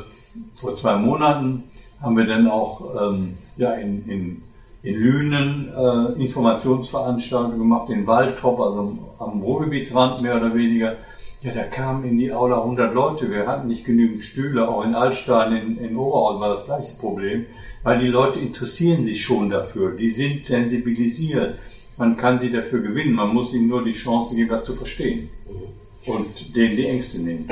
vor 0.57 0.77
zwei 0.77 0.97
Monaten 0.97 1.65
haben 2.01 2.17
wir 2.17 2.27
dann 2.27 2.49
auch 2.49 2.83
ähm, 3.01 3.39
ja, 3.57 3.75
in, 3.75 4.05
in, 4.09 4.43
in 4.83 4.95
Lünen 4.97 5.73
äh, 5.73 6.23
Informationsveranstaltungen 6.23 7.59
gemacht, 7.59 7.89
in 7.91 8.07
Waldtop, 8.07 8.61
also 8.61 8.99
am 9.19 9.41
Ruhrgebietsrand 9.41 10.21
mehr 10.23 10.37
oder 10.37 10.55
weniger. 10.55 10.97
Ja, 11.45 11.53
da 11.53 11.65
kamen 11.65 12.05
in 12.05 12.17
die 12.17 12.33
Aula 12.33 12.63
100 12.63 12.95
Leute. 12.95 13.31
Wir 13.31 13.47
hatten 13.47 13.69
nicht 13.69 13.85
genügend 13.85 14.23
Stühle. 14.25 14.67
Auch 14.67 14.83
in 14.83 14.95
Altstein, 14.95 15.55
in, 15.55 15.77
in 15.77 15.95
Oberhausen 15.95 16.41
war 16.41 16.55
das 16.55 16.65
gleiche 16.65 16.93
Problem, 16.99 17.45
weil 17.83 17.99
die 17.99 18.07
Leute 18.07 18.41
interessieren 18.41 19.05
sich 19.05 19.23
schon 19.23 19.51
dafür. 19.51 19.95
Die 19.95 20.11
sind 20.11 20.47
sensibilisiert. 20.47 21.57
Man 21.99 22.17
kann 22.17 22.41
sie 22.41 22.51
dafür 22.51 22.81
gewinnen. 22.81 23.13
Man 23.13 23.35
muss 23.35 23.53
ihnen 23.53 23.69
nur 23.69 23.85
die 23.85 23.93
Chance 23.93 24.35
geben, 24.35 24.49
das 24.49 24.65
zu 24.65 24.73
verstehen 24.73 25.29
und 26.07 26.57
denen 26.57 26.77
die 26.77 26.87
Ängste 26.87 27.19
nehmen. 27.19 27.47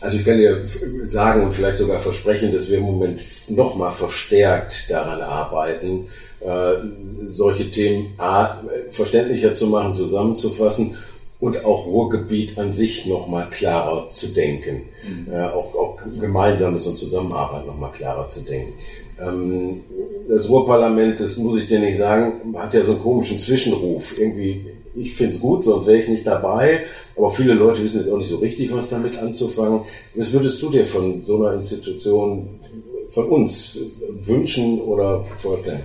Also 0.00 0.18
ich 0.18 0.24
kann 0.24 0.38
dir 0.38 0.66
sagen 1.04 1.44
und 1.44 1.52
vielleicht 1.52 1.78
sogar 1.78 2.00
versprechen, 2.00 2.52
dass 2.52 2.70
wir 2.70 2.78
im 2.78 2.84
Moment 2.84 3.20
nochmal 3.48 3.92
verstärkt 3.92 4.90
daran 4.90 5.20
arbeiten, 5.20 6.06
äh, 6.40 7.26
solche 7.26 7.70
Themen 7.70 8.14
A, 8.18 8.56
verständlicher 8.90 9.54
zu 9.54 9.68
machen, 9.68 9.94
zusammenzufassen 9.94 10.96
und 11.38 11.64
auch 11.64 11.86
Ruhrgebiet 11.86 12.58
an 12.58 12.72
sich 12.72 13.06
nochmal 13.06 13.48
klarer 13.50 14.10
zu 14.10 14.28
denken. 14.28 14.82
Mhm. 15.06 15.32
Äh, 15.32 15.44
auch, 15.44 15.74
auch 15.74 15.98
Gemeinsames 16.20 16.86
und 16.86 16.98
Zusammenarbeit 16.98 17.66
nochmal 17.66 17.92
klarer 17.92 18.28
zu 18.28 18.40
denken. 18.40 18.72
Ähm, 19.20 19.80
das 20.28 20.48
Ruhrparlament, 20.48 21.20
das 21.20 21.36
muss 21.36 21.58
ich 21.60 21.68
dir 21.68 21.80
nicht 21.80 21.98
sagen, 21.98 22.54
hat 22.56 22.74
ja 22.74 22.82
so 22.82 22.92
einen 22.92 23.02
komischen 23.02 23.38
Zwischenruf. 23.38 24.18
Irgendwie 24.18 24.66
ich 24.96 25.14
finde 25.14 25.34
es 25.34 25.40
gut, 25.40 25.64
sonst 25.64 25.86
wäre 25.86 25.98
ich 25.98 26.08
nicht 26.08 26.26
dabei. 26.26 26.80
Aber 27.16 27.30
viele 27.30 27.54
Leute 27.54 27.82
wissen 27.82 28.00
jetzt 28.00 28.10
auch 28.10 28.18
nicht 28.18 28.30
so 28.30 28.36
richtig, 28.36 28.72
was 28.72 28.88
damit 28.88 29.18
anzufangen. 29.18 29.80
Was 30.14 30.32
würdest 30.32 30.60
du 30.62 30.70
dir 30.70 30.86
von 30.86 31.24
so 31.24 31.36
einer 31.36 31.54
Institution, 31.54 32.60
von 33.10 33.28
uns 33.28 33.78
wünschen 34.20 34.80
oder 34.80 35.24
vorstellen? 35.38 35.82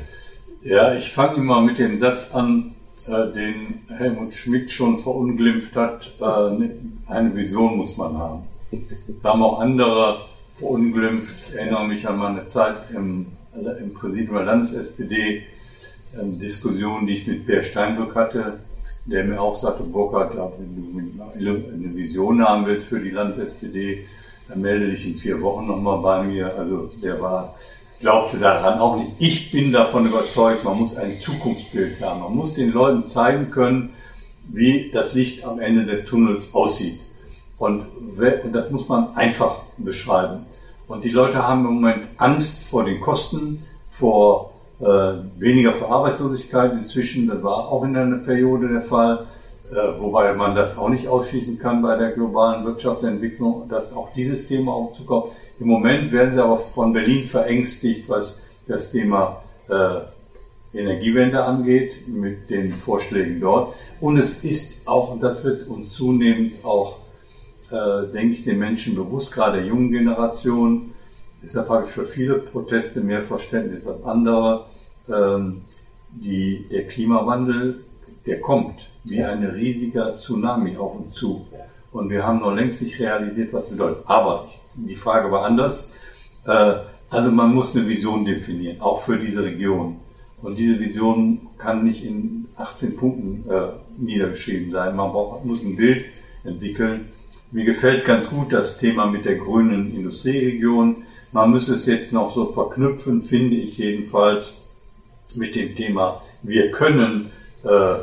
Ja, 0.64 0.96
ich 0.96 1.12
fange 1.12 1.38
immer 1.38 1.62
mit 1.62 1.78
dem 1.78 2.00
Satz 2.00 2.30
an, 2.34 2.74
äh, 3.08 3.32
den 3.34 3.82
Helmut 3.90 4.34
Schmidt 4.34 4.72
schon 4.72 5.02
verunglimpft 5.04 5.76
hat. 5.76 6.12
Äh, 6.20 6.24
ne, 6.58 6.72
eine 7.08 7.36
Vision 7.36 7.78
muss 7.78 7.98
man 7.98 8.18
haben. 8.18 8.44
Das 8.72 9.24
haben 9.24 9.44
auch 9.44 9.60
andere 9.60 10.22
verunglimpft. 10.58 11.50
Ich 11.50 11.56
erinnere 11.56 11.88
mich 11.88 12.08
an 12.08 12.18
meine 12.18 12.48
Zeit 12.48 12.76
im, 12.96 13.28
im 13.54 13.94
Präsidium 13.94 14.36
der 14.36 14.46
Landes-SPD, 14.46 15.44
ähm, 16.20 16.40
Diskussionen, 16.40 17.08
die 17.08 17.14
ich 17.14 17.28
mit 17.28 17.46
Peer 17.46 17.64
Steinbrück 17.64 18.16
hatte 18.16 18.60
der 19.06 19.24
mir 19.24 19.42
auch 19.42 19.56
sagte, 19.56 19.84
Burkhard, 19.84 20.34
wenn 20.36 20.76
du 20.76 21.56
eine 21.74 21.96
Vision 21.96 22.42
haben 22.42 22.66
willst 22.66 22.88
für 22.88 23.00
die 23.00 23.10
Land-SPD, 23.10 24.06
dann 24.48 24.62
melde 24.62 24.92
dich 24.92 25.06
in 25.06 25.16
vier 25.16 25.42
Wochen 25.42 25.68
nochmal 25.68 26.00
bei 26.00 26.24
mir. 26.24 26.56
Also 26.58 26.90
der 27.02 27.20
war, 27.22 27.56
glaubte 28.02 28.38
daran 28.38 28.80
auch 28.80 28.98
nicht. 28.98 29.12
Ich 29.20 29.52
bin 29.52 29.72
davon 29.72 30.08
überzeugt, 30.08 30.64
man 30.64 30.80
muss 30.80 30.98
ein 30.98 31.18
Zukunftsbild 31.20 32.02
haben. 32.02 32.22
Man 32.22 32.36
muss 32.36 32.54
den 32.54 32.74
Leuten 32.74 33.08
zeigen 33.08 33.52
können, 33.52 33.94
wie 34.50 34.92
das 34.92 35.14
Licht 35.14 35.46
am 35.46 35.60
Ende 35.60 35.86
des 35.86 36.06
Tunnels 36.06 36.54
aussieht. 36.54 37.00
Und, 37.58 37.86
das 38.52 38.72
muss 38.72 38.88
man 38.90 39.16
einfach 39.16 39.62
beschreiben. 39.78 40.46
Und 40.88 41.04
die 41.04 41.10
Leute 41.10 41.48
haben 41.48 41.66
im 41.66 41.76
Moment 41.76 42.08
Angst 42.18 42.64
vor 42.64 42.84
den 42.84 43.00
Kosten, 43.00 43.64
vor 43.92 44.52
äh, 44.80 45.14
weniger 45.38 45.74
für 45.74 45.88
Arbeitslosigkeit 45.88 46.74
inzwischen, 46.74 47.28
das 47.28 47.44
war 47.44 47.70
auch 47.70 47.84
in 47.84 47.96
einer 47.96 48.18
Periode 48.18 48.68
der 48.68 48.82
Fall, 48.82 49.28
äh, 49.72 49.76
wobei 50.00 50.34
man 50.34 50.56
das 50.56 50.76
auch 50.76 50.90
nicht 50.90 51.08
ausschließen 51.08 51.60
kann 51.60 51.84
bei 51.84 51.96
der 51.96 52.12
globalen 52.12 52.66
Wirtschaftsentwicklung, 52.66 53.70
dass 53.70 53.94
auch 53.94 54.10
dieses 54.16 54.48
Thema 54.48 54.74
aufzukommen. 54.74 55.32
Im 55.62 55.68
Moment 55.68 56.12
werden 56.12 56.34
sie 56.34 56.44
aber 56.44 56.58
von 56.58 56.92
Berlin 56.92 57.26
verängstigt, 57.26 58.10
was 58.10 58.48
das 58.68 58.92
Thema 58.92 59.44
äh, 59.70 60.78
Energiewende 60.78 61.44
angeht, 61.44 62.08
mit 62.08 62.50
den 62.50 62.74
Vorschlägen 62.74 63.40
dort. 63.40 63.76
Und 64.00 64.18
es 64.18 64.44
ist 64.44 64.88
auch, 64.88 65.14
und 65.14 65.22
das 65.22 65.44
wird 65.44 65.68
uns 65.68 65.94
zunehmend 65.94 66.66
auch, 66.66 66.98
äh, 67.70 68.12
denke 68.12 68.34
ich, 68.34 68.44
den 68.44 68.60
Menschen 68.60 68.96
bewusst, 68.96 69.32
gerade 69.34 69.60
der 69.60 69.68
jungen 69.68 69.92
Generation, 69.92 70.92
Deshalb 71.44 71.70
habe 71.70 71.86
ich 71.86 71.90
für 71.90 72.06
viele 72.06 72.36
Proteste 72.36 73.02
mehr 73.02 73.24
Verständnis 73.24 73.88
als 73.88 74.04
andere 74.04 74.66
ähm, 75.10 75.62
die, 76.12 76.68
der 76.70 76.86
Klimawandel, 76.88 77.84
der 78.28 78.42
kommt 78.42 78.88
wie 79.04 79.24
ein 79.24 79.44
riesiger 79.44 80.16
Tsunami 80.20 80.78
auf 80.78 81.00
uns 81.00 81.16
zu. 81.16 81.48
Und 81.92 82.10
wir 82.12 82.26
haben 82.26 82.40
noch 82.42 82.54
längst 82.54 82.84
nicht 82.84 83.00
realisiert, 83.00 83.52
was 83.54 83.70
bedeutet. 83.70 84.04
Aber 84.06 84.48
die 84.76 84.96
Frage 84.96 85.32
war 85.32 85.46
anders. 85.46 85.92
Äh, 86.46 86.74
also 87.10 87.32
man 87.32 87.54
muss 87.54 87.76
eine 87.76 87.88
Vision 87.88 88.26
definieren, 88.26 88.82
auch 88.82 89.02
für 89.02 89.18
diese 89.18 89.44
Region. 89.44 89.98
Und 90.42 90.58
diese 90.58 90.80
Vision 90.80 91.48
kann 91.58 91.84
nicht 91.84 92.04
in 92.04 92.46
18 92.56 92.96
Punkten 92.96 93.50
äh, 93.50 93.70
niedergeschrieben 93.98 94.72
sein. 94.72 94.96
Man 94.96 95.12
muss 95.44 95.64
ein 95.64 95.76
Bild 95.76 96.06
entwickeln. 96.44 97.10
Mir 97.52 97.66
gefällt 97.66 98.06
ganz 98.06 98.30
gut 98.30 98.54
das 98.54 98.78
Thema 98.78 99.06
mit 99.08 99.26
der 99.26 99.36
grünen 99.36 99.94
Industrieregion. 99.94 101.04
Man 101.32 101.52
muss 101.52 101.68
es 101.68 101.86
jetzt 101.86 102.12
noch 102.12 102.34
so 102.34 102.52
verknüpfen, 102.52 103.22
finde 103.22 103.58
ich 103.58 103.78
jedenfalls, 103.78 104.54
mit 105.36 105.56
dem 105.56 105.76
Thema, 105.76 106.22
wir 106.44 106.72
können 106.72 107.30
äh, 107.64 107.96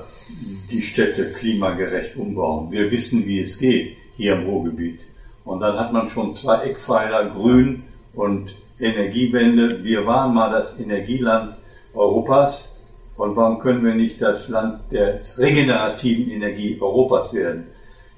die 0.70 0.82
Städte 0.82 1.32
klimagerecht 1.32 2.16
umbauen. 2.16 2.70
Wir 2.70 2.90
wissen, 2.90 3.26
wie 3.26 3.40
es 3.40 3.58
geht 3.58 3.96
hier 4.16 4.34
im 4.34 4.46
Ruhrgebiet. 4.46 5.00
Und 5.48 5.60
dann 5.60 5.78
hat 5.78 5.94
man 5.94 6.10
schon 6.10 6.34
zwei 6.34 6.58
Eckpfeiler, 6.64 7.30
Grün 7.30 7.84
und 8.12 8.54
Energiewende. 8.78 9.82
Wir 9.82 10.06
waren 10.06 10.34
mal 10.34 10.50
das 10.50 10.78
Energieland 10.78 11.54
Europas. 11.94 12.76
Und 13.16 13.34
warum 13.34 13.58
können 13.58 13.82
wir 13.82 13.94
nicht 13.94 14.20
das 14.20 14.48
Land 14.48 14.92
der 14.92 15.20
regenerativen 15.38 16.30
Energie 16.30 16.76
Europas 16.78 17.32
werden? 17.32 17.68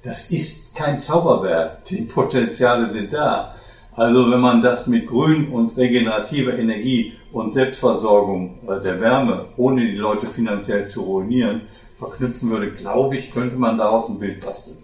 Das 0.02 0.28
ist 0.32 0.74
kein 0.74 0.98
Zauberwerk. 0.98 1.84
Die 1.84 2.02
Potenziale 2.02 2.90
sind 2.90 3.12
da. 3.12 3.54
Also 3.94 4.28
wenn 4.28 4.40
man 4.40 4.60
das 4.60 4.88
mit 4.88 5.06
grün 5.06 5.52
und 5.52 5.76
regenerativer 5.76 6.58
Energie 6.58 7.12
und 7.30 7.54
Selbstversorgung 7.54 8.58
äh, 8.66 8.82
der 8.82 9.00
Wärme, 9.00 9.44
ohne 9.56 9.82
die 9.82 9.96
Leute 9.96 10.26
finanziell 10.26 10.88
zu 10.88 11.02
ruinieren, 11.02 11.60
verknüpfen 11.96 12.50
würde, 12.50 12.72
glaube 12.72 13.16
ich, 13.16 13.30
könnte 13.30 13.54
man 13.54 13.78
daraus 13.78 14.08
ein 14.08 14.18
Bild 14.18 14.40
basteln. 14.40 14.78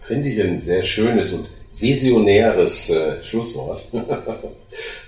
Finde 0.00 0.28
ich 0.28 0.42
ein 0.42 0.60
sehr 0.60 0.82
schönes 0.82 1.32
und 1.32 1.46
visionäres 1.78 2.90
äh, 2.90 3.22
Schlusswort. 3.22 3.82
äh, 3.92 4.04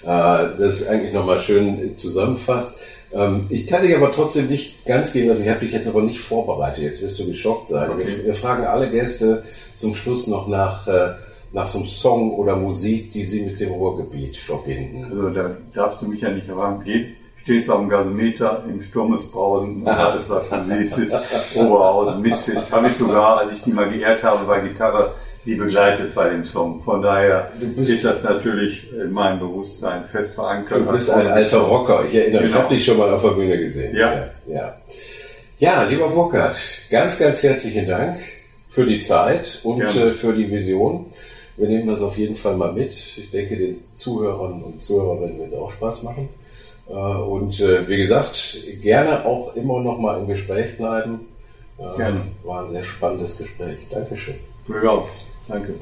das 0.04 0.86
eigentlich 0.88 1.12
nochmal 1.12 1.40
schön 1.40 1.96
zusammenfasst. 1.96 2.74
Ähm, 3.12 3.46
ich 3.50 3.66
kann 3.66 3.82
dich 3.82 3.94
aber 3.94 4.12
trotzdem 4.12 4.48
nicht 4.48 4.84
ganz 4.84 5.12
gehen 5.12 5.28
lassen. 5.28 5.42
Ich 5.42 5.48
habe 5.48 5.60
dich 5.60 5.72
jetzt 5.72 5.88
aber 5.88 6.02
nicht 6.02 6.20
vorbereitet. 6.20 6.82
Jetzt 6.82 7.02
wirst 7.02 7.18
du 7.18 7.26
geschockt 7.26 7.68
sein. 7.68 7.90
Okay. 7.90 8.06
Wir, 8.06 8.24
wir, 8.26 8.34
fragen 8.34 8.64
alle 8.64 8.90
Gäste 8.90 9.42
zum 9.76 9.94
Schluss 9.94 10.26
noch 10.26 10.48
nach, 10.48 10.86
äh, 10.88 11.10
nach 11.52 11.66
so 11.66 11.78
einem 11.78 11.88
Song 11.88 12.34
oder 12.34 12.56
Musik, 12.56 13.12
die 13.12 13.24
sie 13.24 13.42
mit 13.42 13.60
dem 13.60 13.72
Ruhrgebiet 13.72 14.36
verbinden. 14.36 15.06
Also 15.10 15.30
da 15.30 15.50
darfst 15.72 16.02
du 16.02 16.08
mich 16.08 16.20
ja 16.20 16.30
nicht 16.30 16.48
erwarten. 16.48 16.84
Geht, 16.84 17.14
stehst 17.36 17.70
auf 17.70 17.78
dem 17.78 17.88
Gasometer, 17.88 18.64
im 18.68 18.82
Sturm 18.82 19.14
ist 19.14 19.30
Brausen 19.30 19.82
und 19.82 19.88
alles, 19.88 20.28
was 20.28 20.48
du 20.50 20.64
siehst, 20.64 20.98
ist 20.98 21.16
Oberhausen, 21.54 22.20
Misfits. 22.20 22.72
Habe 22.72 22.88
ich 22.88 22.94
sogar, 22.94 23.38
als 23.38 23.52
ich 23.52 23.62
die 23.62 23.72
mal 23.72 23.88
geehrt 23.88 24.22
habe 24.24 24.44
bei 24.46 24.60
Gitarre, 24.60 25.14
die 25.46 25.54
begleitet 25.54 26.14
bei 26.14 26.30
dem 26.30 26.44
Song. 26.44 26.82
Von 26.82 27.00
daher 27.02 27.50
ist 27.76 28.04
das 28.04 28.24
natürlich 28.24 28.92
in 28.92 29.12
meinem 29.12 29.38
Bewusstsein 29.38 30.04
fest 30.04 30.34
verankert. 30.34 30.80
Du 30.80 30.92
bist 30.92 31.08
ein 31.08 31.28
alter 31.28 31.58
Rocker. 31.58 32.04
Ich 32.08 32.16
erinnere 32.16 32.42
mich, 32.42 32.50
genau. 32.50 32.58
ich 32.58 32.64
habe 32.64 32.74
dich 32.74 32.84
schon 32.84 32.98
mal 32.98 33.08
auf 33.10 33.22
der 33.22 33.30
Bühne 33.30 33.56
gesehen. 33.56 33.94
Ja. 33.94 34.12
ja. 34.12 34.28
Ja, 34.48 34.76
ja 35.58 35.82
lieber 35.84 36.08
Burkhard, 36.08 36.56
ganz, 36.90 37.18
ganz 37.18 37.42
herzlichen 37.44 37.86
Dank 37.86 38.18
für 38.68 38.84
die 38.84 38.98
Zeit 38.98 39.60
und 39.62 39.78
Gerne. 39.78 40.00
Äh, 40.00 40.10
für 40.12 40.32
die 40.32 40.50
Vision. 40.50 41.06
Wir 41.56 41.68
nehmen 41.68 41.86
das 41.86 42.02
auf 42.02 42.18
jeden 42.18 42.36
Fall 42.36 42.56
mal 42.56 42.72
mit. 42.72 42.92
Ich 42.92 43.30
denke, 43.30 43.56
den 43.56 43.78
Zuhörern 43.94 44.62
und 44.62 44.82
Zuhörerinnen 44.82 45.38
wird 45.38 45.52
es 45.52 45.58
auch 45.58 45.70
Spaß 45.70 46.02
machen. 46.02 46.28
Äh, 46.88 46.92
und 46.92 47.60
äh, 47.60 47.88
wie 47.88 47.98
gesagt, 47.98 48.58
gerne 48.82 49.24
auch 49.24 49.54
immer 49.54 49.80
noch 49.80 49.98
mal 49.98 50.18
im 50.18 50.26
Gespräch 50.26 50.76
bleiben. 50.76 51.20
Gerne. 51.78 52.22
War 52.42 52.64
ein 52.64 52.72
sehr 52.72 52.84
spannendes 52.84 53.36
Gespräch. 53.36 53.76
Dankeschön. 53.90 54.36
Mir 54.66 54.90
auch. 54.90 55.08
Danke. 55.48 55.74